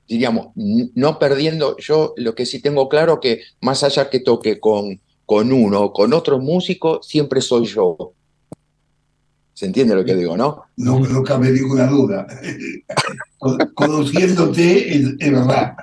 [0.06, 5.00] diríamos, no perdiendo, yo lo que sí tengo claro que más allá que toque con,
[5.26, 8.12] con uno o con otro músico, siempre soy yo.
[9.54, 10.64] ¿Se entiende lo que digo, no?
[10.76, 12.26] no, no cabe ninguna duda.
[13.38, 15.76] Con- Conociéndote es, es verdad.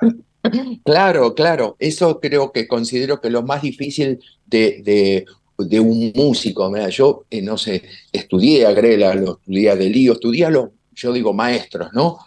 [0.84, 5.26] Claro, claro, eso creo que considero que lo más difícil de,
[5.58, 6.70] un músico.
[6.70, 10.70] Mira, yo, eh, no sé, estudié a Grela, lo estudié a Delío, estudié a los,
[10.94, 12.20] yo digo, maestros, ¿no?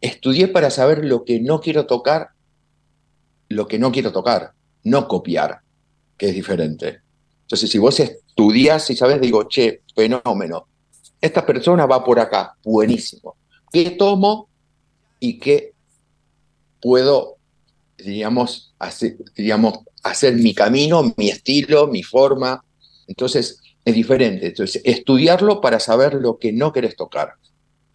[0.00, 2.30] Estudié para saber lo que no quiero tocar,
[3.48, 5.60] lo que no quiero tocar, no copiar,
[6.16, 7.00] que es diferente.
[7.42, 10.66] Entonces, si vos estudias y sabes, digo, che, fenómeno,
[11.20, 13.36] esta persona va por acá, buenísimo.
[13.70, 14.48] ¿Qué tomo
[15.20, 15.74] y qué
[16.84, 17.33] puedo,
[18.04, 22.64] digamos, hacer, digamos, hacer mi camino, mi estilo, mi forma.
[23.06, 24.46] Entonces, es diferente.
[24.48, 27.34] Entonces, estudiarlo para saber lo que no querés tocar.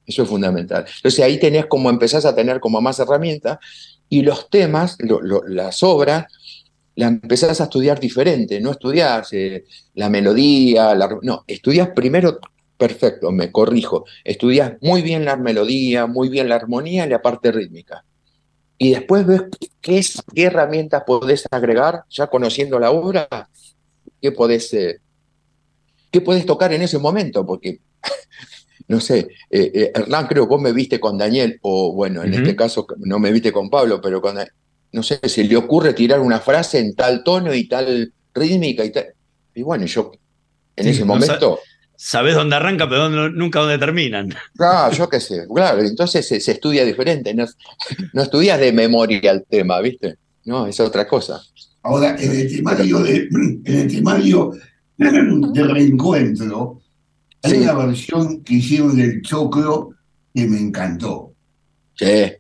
[0.06, 0.86] Eso es fundamental.
[0.98, 3.60] Entonces, ahí tenés como, empezás a tener como más herramientas
[4.10, 4.98] y los temas,
[5.48, 6.26] las obras,
[6.96, 8.60] la empezás a estudiar diferente.
[8.62, 12.40] No estudiás eh, la melodía, la- no, estudias primero,
[12.78, 17.52] perfecto, me corrijo, estudias muy bien la melodía, muy bien la armonía y la parte
[17.52, 18.04] rítmica
[18.82, 19.42] y después ves
[19.82, 20.02] qué,
[20.36, 23.28] herramientas podés agregar, ya conociendo la obra,
[24.22, 25.02] qué podés, eh,
[26.10, 27.82] qué podés tocar en ese momento, porque,
[28.88, 32.34] no sé, eh, eh, Hernán, creo que vos me viste con Daniel, o bueno, en
[32.34, 34.38] este caso no me viste con Pablo, pero con,
[34.94, 38.92] no sé, se le ocurre tirar una frase en tal tono y tal rítmica y
[38.92, 39.08] tal.
[39.56, 40.14] Y bueno, yo
[40.78, 41.60] en Sí, ese no momento...
[42.02, 44.30] Sabés dónde arranca, pero no- nunca dónde terminan.
[44.58, 47.46] Ah, yo qué sé, claro, entonces se, se estudia diferente, no,
[48.14, 50.16] no estudias de memoria el tema, ¿viste?
[50.46, 51.42] No, es otra cosa.
[51.84, 53.28] Ahora, en el temario de,
[53.66, 54.52] en el temario
[54.98, 56.80] de reencuentro,
[57.44, 59.90] hay una versión que hicieron del choclo
[60.34, 61.34] que me encantó.
[61.96, 62.32] Sí.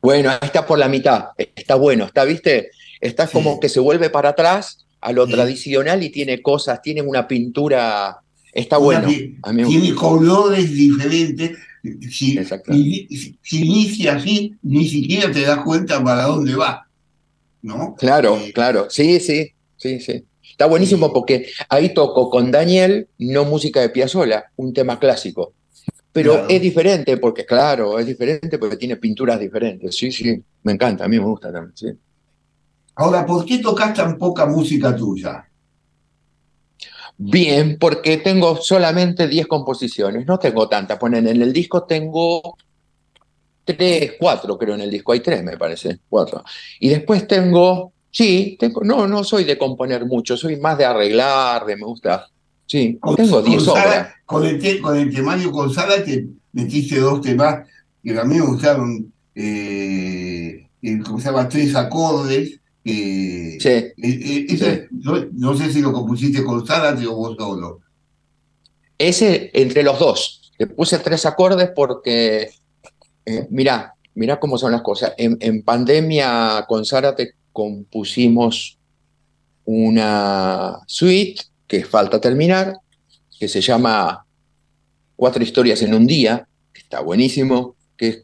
[0.00, 2.70] Bueno, ahí está por la mitad, está bueno, está, ¿viste?
[3.00, 7.26] Está como que se vuelve para atrás a lo tradicional y tiene cosas, tiene una
[7.26, 8.18] pintura,
[8.60, 9.08] está bueno.
[9.42, 11.58] A mí tiene colores diferentes.
[12.10, 16.86] Si, si- si inicia así, ni siquiera te das cuenta para dónde va.
[17.62, 17.94] ¿No?
[17.96, 19.52] Claro, claro, sí, sí.
[19.76, 20.24] sí, sí.
[20.50, 25.54] Está buenísimo porque ahí toco con Daniel, no música de Piazzolla, un tema clásico.
[26.12, 26.48] Pero Claro.
[26.48, 29.96] es diferente porque, claro, es diferente porque tiene pinturas diferentes.
[29.96, 31.86] Sí, sí, me encanta, a mí me gusta también, sí.
[32.96, 35.47] Ahora, ¿por qué tocas tan poca música tuya?
[37.20, 40.98] Bien, porque tengo solamente 10 composiciones, no tengo tantas.
[40.98, 42.56] Ponen en el disco tengo
[43.64, 46.42] 3, 4 creo en el disco, hay 3 me parece, 4.
[46.80, 51.66] Y después tengo, sí, tengo, no, no soy de componer mucho, soy más de arreglar,
[51.66, 52.28] de me gusta.
[52.66, 54.14] Sí, tengo 10 Con Sara- obras.
[54.24, 57.66] Con el, con el temario con te metiste dos temas
[58.02, 61.48] que a mí me gustaron, eh, el- ¿cómo se llama?
[61.48, 62.60] Tres acordes.
[62.88, 63.68] Sí.
[63.68, 67.80] eh, eh, ese- no, no sé si lo compusiste con Sara o vos solo.
[68.96, 70.52] Ese entre los dos.
[70.58, 72.50] Le puse tres acordes porque,
[73.24, 75.12] eh, mirá, mirá cómo son las cosas.
[75.18, 78.78] En, en pandemia con Zárate compusimos
[79.64, 82.78] una suite que falta terminar,
[83.38, 84.24] que se llama
[85.14, 88.22] Cuatro historias en un día, que está buenísimo, que es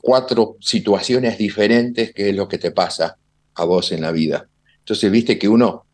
[0.00, 3.16] cuatro situaciones diferentes, que es lo que te pasa
[3.56, 4.48] a vos en la vida.
[4.80, 5.84] Entonces, viste que uno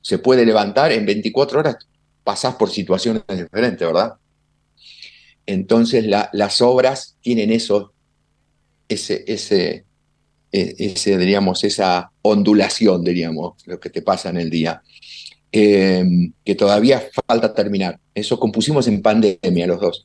[0.00, 1.76] se puede levantar en 24 horas,
[2.24, 4.14] pasás por situaciones diferentes, ¿verdad?
[5.46, 7.92] Entonces, la- las obras tienen eso,
[8.88, 9.84] ese, ese,
[10.52, 14.82] e- ese, diríamos, esa ondulación, diríamos, lo que te pasa en el día,
[15.50, 16.04] eh,
[16.44, 17.98] que todavía falta terminar.
[18.14, 20.04] Eso compusimos en pandemia los dos.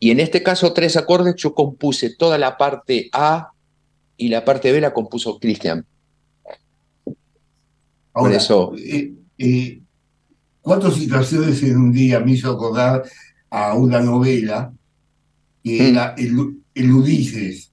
[0.00, 3.50] Y en este caso, tres acordes, yo compuse toda la parte A
[4.16, 5.84] y la parte B la compuso Cristian.
[8.18, 9.80] Por Ahora, eso, eh, eh,
[10.60, 13.04] cuatro situaciones en un día me hizo acordar
[13.48, 14.72] a una novela
[15.62, 15.86] que Mm.
[15.86, 17.70] era el, el Ulises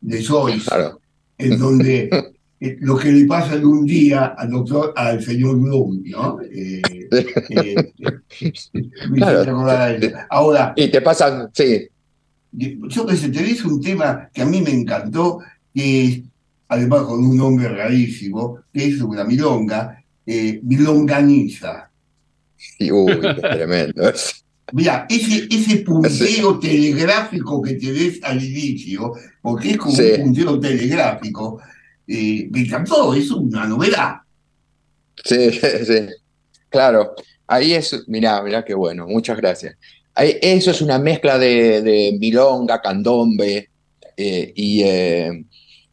[0.00, 1.00] de Joyce, claro.
[1.38, 2.08] en donde
[2.60, 6.38] eh, lo que le pasa en un día al doctor, al señor Bloom, ¿no?
[6.42, 6.82] Eh,
[7.48, 7.92] eh,
[9.10, 10.16] me hizo acordar a eso.
[10.30, 11.88] Ahora, Y te pasan, sí,
[12.52, 15.38] yo que sé, tenés un tema que a mí me encantó,
[15.74, 16.20] que es,
[16.68, 21.90] además con un nombre rarísimo, que es una milonga, eh, milonganiza.
[22.90, 24.12] uy, qué tremendo.
[24.72, 30.02] Mira, ese, ese puntero telegráfico que te des al inicio, porque es como Sí.
[30.18, 31.60] un puntero telegráfico,
[32.06, 34.16] eh, me encantó, es una novedad.
[35.24, 35.50] Sí,
[35.86, 36.06] sí,
[36.68, 37.14] claro.
[37.46, 39.74] Ahí es, mirá, mirá qué bueno, muchas gracias.
[40.14, 43.70] Ahí- eso es una mezcla de, de milonga, candombe,
[44.18, 45.44] eh, y eh,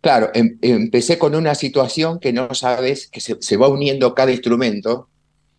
[0.06, 4.30] claro, em- empecé con una situación que no sabes, que se, se va uniendo cada
[4.32, 5.10] instrumento.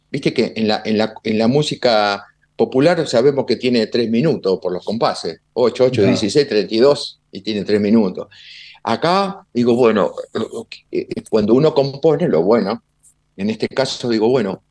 [0.09, 2.25] Viste que en la, en la, en la música
[2.55, 6.11] popular sabemos que tiene tres minutos por los compases, 8, 8, Claro.
[6.11, 8.29] 16, 32, y tiene tres minutos.
[8.85, 10.13] Acá digo, bueno,
[10.93, 12.85] eh, cuando uno compone, lo bueno,
[13.37, 14.63] en este caso digo, bueno,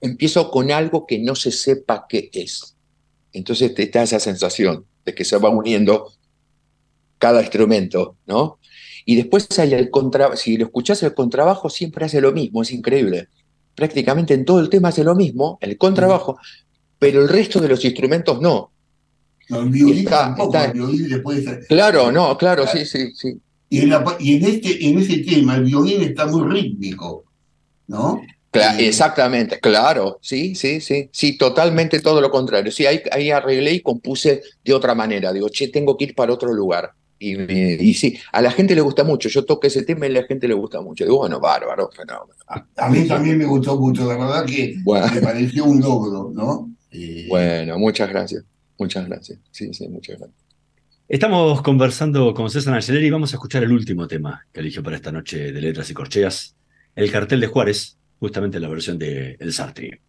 [0.00, 2.74] empiezo con algo que no se sepa qué es.
[3.34, 6.10] Entonces te da esa sensación de que se va uniendo
[7.18, 8.58] cada instrumento, ¿no?
[9.04, 13.28] Y después el contra, si lo escuchás el contrabajo siempre hace lo mismo, es increíble.
[13.74, 16.38] Prácticamente en todo el tema hace lo mismo, el contrabajo,
[16.98, 18.70] pero el resto de los instrumentos no.
[19.50, 23.12] No, el violín Está- tampoco, está- el violín después de- Claro, no, claro, sí, sí,
[23.14, 23.36] sí.
[23.68, 27.24] Y en, la y en este, en ese tema el violín está muy rítmico,
[27.88, 28.22] ¿no?
[28.50, 32.70] Cla- exactamente, claro, sí, sí, sí, sí, totalmente todo lo contrario.
[32.70, 35.32] Sí, ahí, ahí arreglé y compuse de otra manera.
[35.32, 36.92] Digo, che, tengo que ir para otro lugar.
[37.32, 39.28] Y, y- y sí, a la gente le gusta mucho.
[39.28, 41.04] Yo toqué ese tema y a la gente le gusta mucho.
[41.04, 42.34] Digo, bueno, bárbaro, fenómeno.
[42.76, 45.06] A mí también me gustó mucho, la verdad que Bueno.
[45.14, 46.70] me pareció un logro, ¿no?
[47.28, 48.44] Bueno, muchas gracias,
[48.78, 49.38] muchas gracias.
[49.50, 50.38] Sí, sí, muchas gracias.
[51.08, 54.96] Estamos conversando con César Angeleri y vamos a escuchar el último tema que eligió para
[54.96, 56.54] esta noche de Letras y Corcheas,
[56.94, 60.00] El cartel de Juárez, justamente la versión de El Sartre.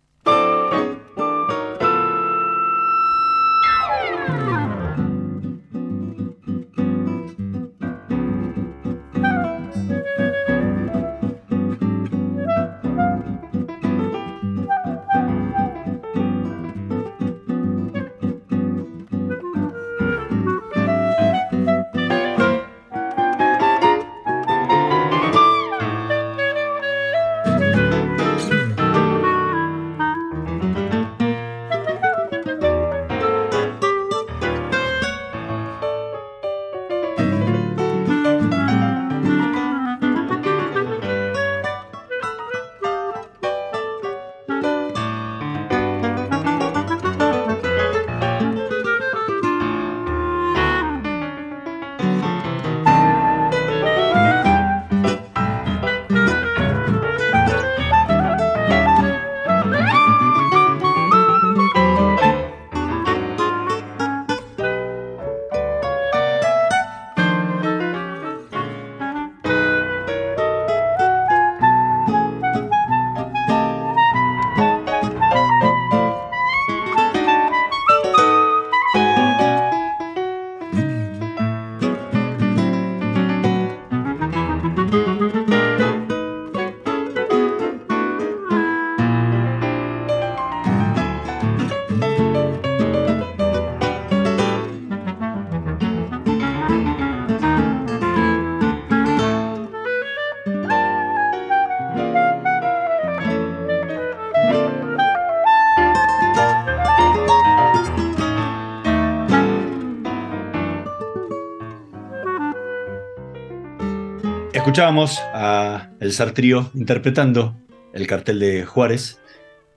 [114.65, 117.55] Escuchábamos a El Zar Trío interpretando
[117.93, 119.21] el cartel de Juárez,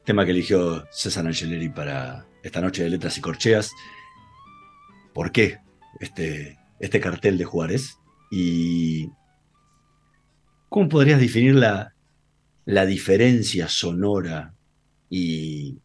[0.03, 3.71] tema que eligió César Angeleri para esta noche de Letras y Corcheas.
[5.13, 5.59] ¿Por qué
[6.01, 7.99] este, este cartel de Juárez?
[8.31, 9.11] ¿Y
[10.71, 11.93] cómo podrías definir la,
[12.65, 14.55] la diferencia sonora
[15.11, 15.77] y,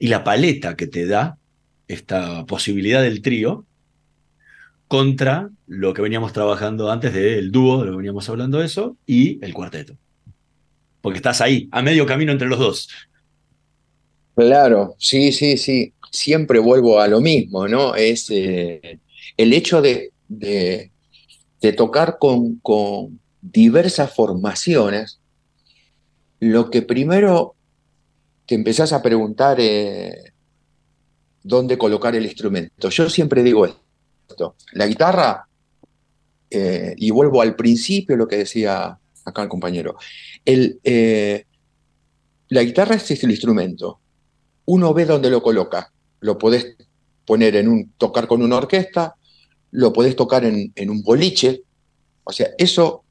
[0.00, 1.38] y la paleta que te da
[1.86, 3.64] esta posibilidad del trío
[4.88, 8.96] contra lo que veníamos trabajando antes del dúo, de lo que veníamos hablando de eso,
[9.06, 9.96] y el cuarteto.
[11.02, 12.88] Porque estás ahí, a medio camino entre los dos.
[14.34, 15.92] Claro, sí, sí, sí.
[16.10, 17.94] Siempre vuelvo a lo mismo, ¿no?
[17.94, 18.98] Es eh,
[19.36, 20.90] el hecho de, de,
[21.76, 25.20] tocar con, con diversas formaciones,
[26.40, 27.54] lo que primero
[28.46, 30.32] te empezás a preguntar eh,
[31.42, 32.88] dónde colocar el instrumento.
[32.88, 33.80] Yo siempre digo esto,
[34.72, 35.46] la guitarra,
[36.50, 39.96] eh, y vuelvo al principio lo que decía acá el compañero,
[40.44, 41.44] el, eh,
[42.48, 44.00] la guitarra es el instrumento,
[44.66, 46.76] uno ve dónde lo coloca, lo podés
[47.26, 49.16] poner en un, tocar con una orquesta,
[49.70, 51.62] lo podés tocar en, en un boliche,
[52.24, 53.04] o sea, eso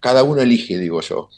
[0.00, 1.28] cada uno elige, digo yo,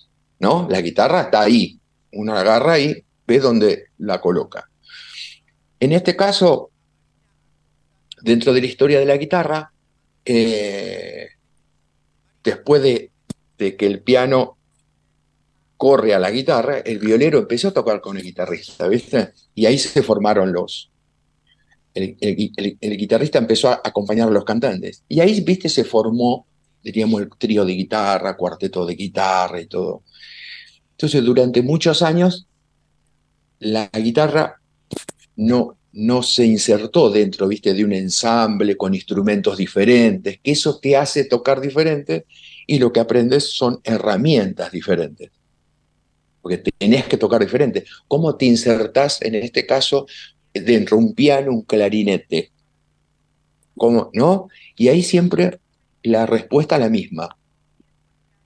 [0.40, 0.66] ¿no?
[0.70, 1.78] La guitarra está ahí,
[2.12, 4.68] uno la agarra ahí, ve dónde la coloca.
[5.80, 6.70] En este caso,
[8.22, 9.72] dentro de la historia de la guitarra,
[10.24, 11.28] eh,
[12.42, 13.10] después de,
[13.56, 14.58] de, que el piano
[15.76, 19.32] corre a la guitarra, el violero empezó a tocar con el guitarrista, ¿viste?
[19.54, 20.90] Y ahí se formaron los...
[21.94, 25.02] El, el, el, guitarrista empezó a acompañar a los cantantes.
[25.08, 25.68] Y ahí, ¿viste?
[25.68, 26.46] Se formó,
[26.82, 30.02] diríamos, el trío de guitarra, cuarteto de guitarra y todo.
[30.92, 32.46] Entonces, durante muchos años,
[33.60, 34.60] la guitarra
[35.36, 40.96] no, no se insertó dentro, viste, de un ensamble con instrumentos diferentes, que eso te
[40.96, 42.26] hace tocar diferente
[42.68, 45.32] y lo que aprendes son herramientas diferentes.
[46.40, 47.84] Porque tenés que tocar diferente.
[48.06, 50.06] ¿Cómo te insertás, en este caso,
[50.54, 52.52] dentro de un piano, un clarinete?
[53.76, 54.10] ¿Cómo?
[54.14, 54.48] ¿No?
[54.76, 55.58] Y ahí siempre
[56.04, 57.36] la respuesta es la misma.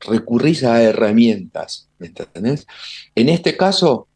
[0.00, 2.66] Recurrís a herramientas, ¿me entendés?
[3.14, 4.09] En este caso,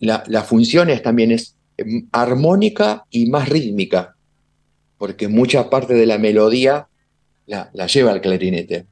[0.00, 1.56] la, la función también es
[2.12, 4.16] armónica y más rítmica,
[4.98, 6.88] porque mucha parte de la melodía
[7.46, 8.86] la, la lleva el clarinete.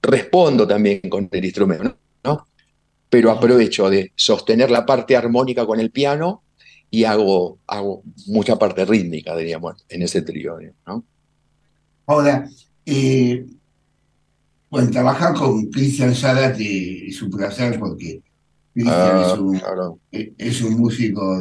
[0.00, 2.46] Respondo también con el instrumento, ¿no?
[3.08, 6.42] Pero aprovecho de sostener la parte armónica con el piano
[6.90, 11.04] y hago, hago mucha parte rítmica, diríamos, en ese trío, ¿no?
[12.06, 12.48] Ahora,
[12.84, 13.46] eh,
[14.68, 18.22] bueno, trabajar con Cristian Sadat es un placer porque
[18.72, 19.98] Cristian Ah, es, un, claro.
[20.10, 21.38] es un músico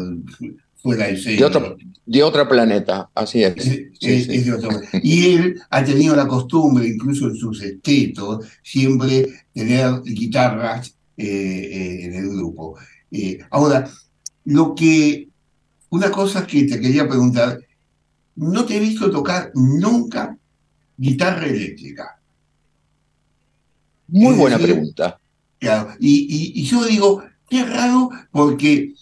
[0.81, 3.53] fuera de otro, de otro planeta, así es.
[3.63, 4.33] Sí, es, sí.
[4.35, 4.69] es de otro.
[5.03, 12.05] Y él ha tenido la costumbre, incluso en sus estetos, siempre tener guitarras eh, eh,
[12.05, 12.77] en el grupo.
[13.11, 13.89] Eh, ahora,
[14.45, 15.29] lo que,
[15.89, 17.59] una cosa que te quería preguntar,
[18.35, 20.35] no te he visto tocar nunca
[20.97, 22.19] guitarra eléctrica.
[24.07, 25.19] Muy buena decir, pregunta.
[25.59, 28.93] Claro, y, y- y yo digo, qué raro, porque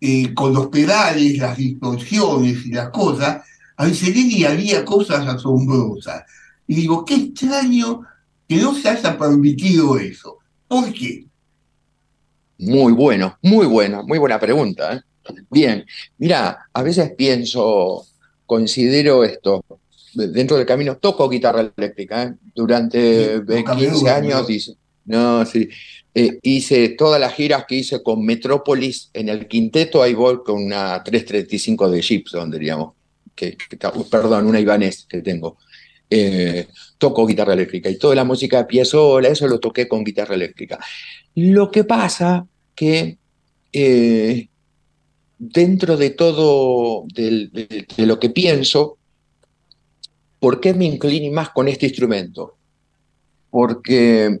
[0.00, 3.42] eh, con los pedales, las distorsiones y las cosas,
[3.76, 6.24] a Anselini había cosas asombrosas.
[6.66, 8.02] Y digo, qué extraño
[8.46, 10.38] que no se haya permitido eso.
[10.66, 11.26] ¿Por qué?
[12.58, 14.94] Muy bueno, muy buena, muy buena pregunta.
[14.94, 15.02] ¿eh?
[15.50, 15.84] Bien,
[16.18, 18.04] mira, a veces pienso,
[18.46, 19.64] considero esto,
[20.14, 22.24] dentro del camino, toco guitarra eléctrica.
[22.24, 22.34] ¿eh?
[22.54, 24.50] Durante Sí, no cabe 15 duda, años ¿no?
[24.54, 25.68] hice, no, sí,
[26.18, 30.62] eh, hice todas las giras que hice con Metrópolis en el quinteto, ahí voy con
[30.64, 32.94] una 335 de Gibson, diríamos,
[33.36, 35.56] está- perdón, una Ibanez que tengo.
[36.10, 36.66] Eh,
[36.96, 40.78] toco guitarra eléctrica y toda la música de Piazzolla, eso lo toqué con guitarra eléctrica.
[41.34, 43.18] Lo que pasa que
[43.72, 44.48] eh,
[45.38, 48.96] dentro de todo de lo que pienso,
[50.40, 52.56] ¿por qué me incliné más con este instrumento?
[53.50, 54.40] Porque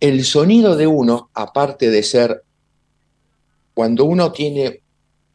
[0.00, 2.42] el sonido de uno, aparte de ser,
[3.74, 4.80] cuando uno tiene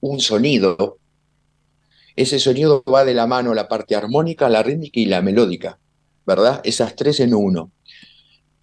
[0.02, 0.98] un sonido,
[2.16, 5.78] ese sonido va de la mano la parte armónica, la rítmica y la melódica,
[6.26, 6.62] ¿verdad?
[6.64, 7.72] Esas tres en uno.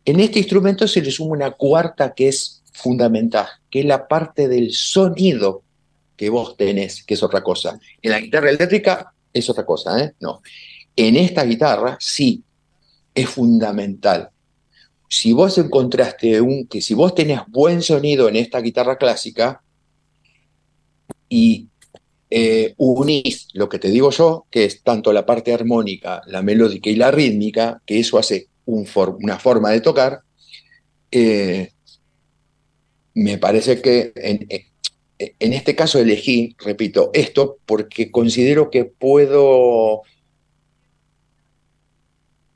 [0.05, 4.49] En este instrumento se le suma una cuarta que es fundamental, que es la parte
[4.49, 5.63] del sonido
[6.17, 7.79] que vos tenés, que es otra cosa.
[8.01, 10.15] En la guitarra eléctrica es otra cosa, ¿eh?
[10.21, 10.43] No.
[10.97, 12.43] En esta guitarra sí,
[13.15, 14.32] es fundamental.
[15.13, 19.63] Si vos encontraste un, que si vos tenés buen sonido en esta guitarra clásica
[21.29, 21.69] y
[22.31, 26.89] eh, unís lo que te digo yo, que es tanto la parte armónica, la melódica
[26.89, 30.23] y la rítmica, que eso hace una forma de tocar,
[31.11, 31.73] eh,
[33.13, 34.49] me parece que en,
[35.19, 40.01] en este caso elegí, repito, esto porque considero que puedo,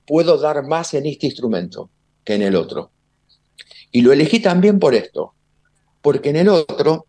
[0.06, 1.90] puedo dar más en este instrumento
[2.26, 2.90] que en el otro.
[3.92, 5.32] Y lo elegí también por esto,
[6.02, 7.06] porque en el otro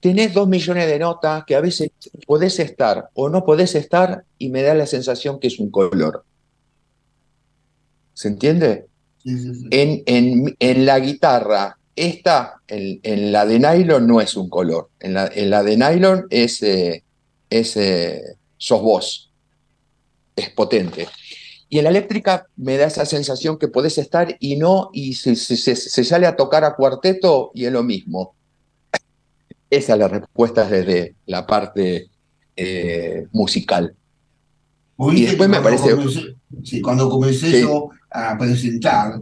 [0.00, 1.90] tenés dos millones de notas que a veces
[2.26, 6.24] podés estar o no podés estar y me da la sensación que es un color.
[8.12, 8.86] ¿Se entiende?
[9.70, 14.90] En, en- en la guitarra, esta, en, en la de nylon, no es un color.
[14.98, 17.04] En la, en la de nylon es, eh,
[17.48, 18.22] es eh,
[18.56, 19.32] sos vos.
[20.36, 21.06] Es potente.
[21.72, 25.36] Y en la eléctrica me da esa sensación que podés estar y no, y se,
[25.36, 28.34] se- sale a tocar a cuarteto y es lo mismo.
[29.70, 32.10] Esa es la respuesta desde la parte
[32.56, 33.94] eh, musical.
[34.98, 35.94] Y después me parece...
[35.94, 37.60] comencé- sí, cuando comencé Sí.
[37.62, 39.20] yo a presentar,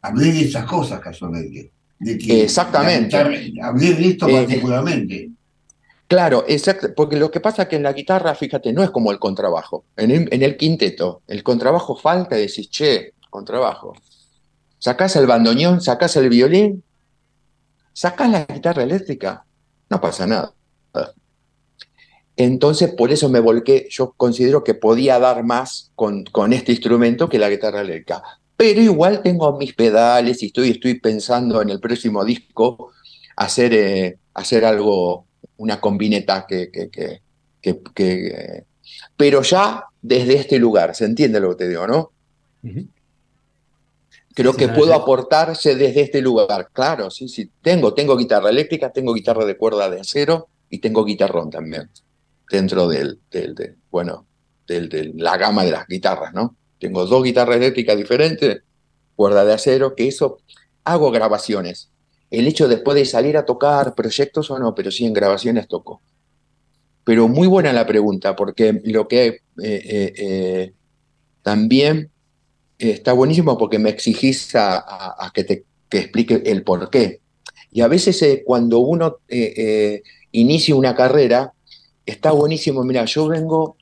[0.00, 1.70] hablé de esas cosas casualmente.
[2.00, 3.14] De que Exactamente.
[3.62, 5.30] hablé de esto Eh, particularmente.
[6.14, 9.10] Claro, exacto, porque lo que pasa es que en la guitarra, fíjate, no es como
[9.10, 9.84] el contrabajo.
[9.96, 10.12] En
[10.44, 13.94] el, quinteto, el contrabajo falta y decís, che, contrabajo.
[14.78, 16.84] Sacás el bandoneón, sacás el violín,
[17.92, 19.44] sacás la guitarra eléctrica,
[19.90, 20.54] no pasa nada.
[22.36, 27.28] Entonces, por eso me volqué, yo considero que podía dar más con, con este instrumento
[27.28, 28.22] que la guitarra eléctrica.
[28.56, 32.92] Pero igual tengo mis pedales y estoy, estoy pensando en el próximo disco
[33.34, 35.26] hacer, eh, hacer algo,
[35.56, 36.90] una combineta que, que,
[37.94, 38.64] que,
[39.16, 42.10] pero ya desde este lugar, ¿se entiende lo que te digo, no?
[44.34, 46.68] Creo Sí, que puedo aportarse desde este lugar.
[46.72, 47.50] Claro, sí, sí.
[47.62, 51.88] Tengo, tengo guitarra eléctrica, tengo guitarra de cuerda de acero y tengo guitarrón también.
[52.50, 54.26] Dentro del, del, del- bueno,
[54.66, 56.56] del- de la gama de las guitarras, ¿no?
[56.80, 58.62] Tengo dos guitarras eléctricas diferentes,
[59.14, 60.38] cuerda de acero, que eso
[60.82, 61.90] hago grabaciones.
[62.30, 66.02] El hecho después de salir a tocar proyectos o no, pero sí en grabaciones toco.
[67.04, 70.72] Pero muy buena la pregunta, porque lo que eh, eh, eh,
[71.42, 72.10] también
[72.78, 77.20] está buenísimo porque me exigís a, que te que explique el por qué.
[77.72, 79.18] Y a veces cuando uno
[80.32, 81.52] inicia una carrera,
[82.06, 82.84] está buenísimo.
[82.84, 83.76] Mira, yo vengo,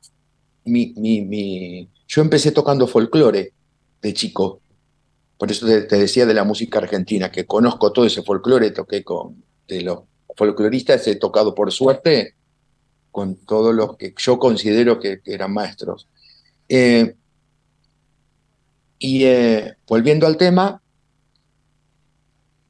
[0.66, 3.54] mi, mi- mi- yo empecé tocando folclore
[4.02, 4.61] de chico.
[5.42, 9.42] Por eso te, decía de la música argentina, que conozco todo ese folclore, toqué con
[9.66, 10.02] de los
[10.36, 12.36] folcloristas, he tocado por suerte
[13.10, 16.06] con todos los que yo considero que, eran maestros.
[16.68, 17.16] Eh,
[19.00, 20.80] y eh, volviendo al tema,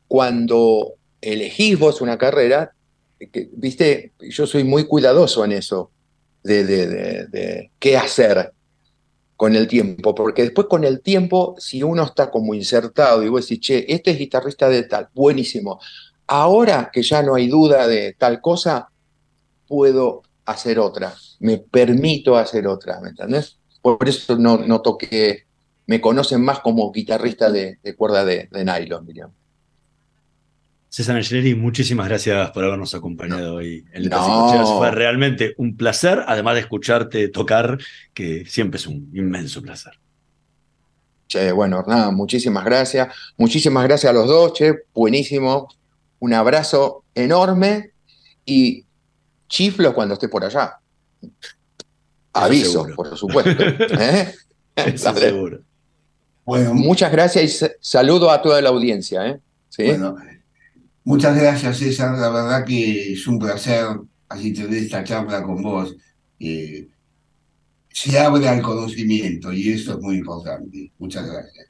[0.08, 2.72] cuando elegís vos una carrera,
[3.18, 5.90] que, viste, yo soy muy cuidadoso en eso,
[6.42, 8.54] de qué hacer
[9.36, 13.48] con el tiempo, porque después con el tiempo, si uno está como insertado y vos
[13.48, 15.80] decís, che, este es guitarrista de tal, buenísimo,
[16.26, 18.88] ahora que ya no hay duda de tal cosa,
[19.66, 23.58] puedo hacer otra, me permito hacer otra, ¿me entendés?
[23.80, 25.46] Por eso no, no toqué,
[25.86, 29.30] me conocen más como guitarrista de, de cuerda de, nylon, dirían.
[30.92, 34.76] César Angeleri, muchísimas gracias por habernos acompañado hoy en Letras y No.
[34.76, 37.78] Fue realmente un placer, además de escucharte tocar,
[38.12, 39.94] que siempre es un inmenso placer.
[41.28, 43.08] Che, bueno, nada, muchísimas gracias.
[43.38, 45.66] Muchísimas gracias a los dos, che, buenísimo.
[46.18, 47.92] Un abrazo enorme
[48.44, 48.84] y
[49.48, 50.78] chiflo cuando esté por allá.
[52.34, 52.96] Aviso, seguro.
[52.96, 53.64] por supuesto.
[53.98, 54.34] ¿eh?
[54.76, 55.60] Eso seguro.
[56.44, 59.26] Bueno, Muchas gracias y sa- saludo a toda la audiencia.
[59.26, 59.40] ¿eh?
[59.70, 59.84] ¿Sí?
[59.84, 60.16] Bueno,
[61.04, 62.18] muchas gracias, César.
[62.18, 63.86] La verdad que es un placer
[64.28, 65.94] así tener esta charla con vos.
[66.38, 66.88] Eh,
[67.90, 70.92] se abre al conocimiento y eso es muy importante.
[70.98, 71.66] Muchas gracias.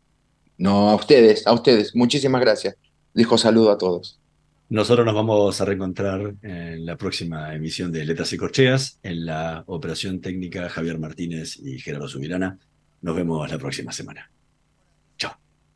[0.58, 1.94] No, a ustedes, a ustedes.
[1.94, 2.76] Muchísimas gracias.
[3.14, 4.20] Dijo saludo a todos.
[4.68, 9.64] Nosotros nos vamos a reencontrar en la próxima emisión de Letras y Corcheas, en la
[9.66, 12.58] operación técnica Javier Martínez y Gerardo Subirana.
[13.02, 14.30] Nos vemos la próxima semana.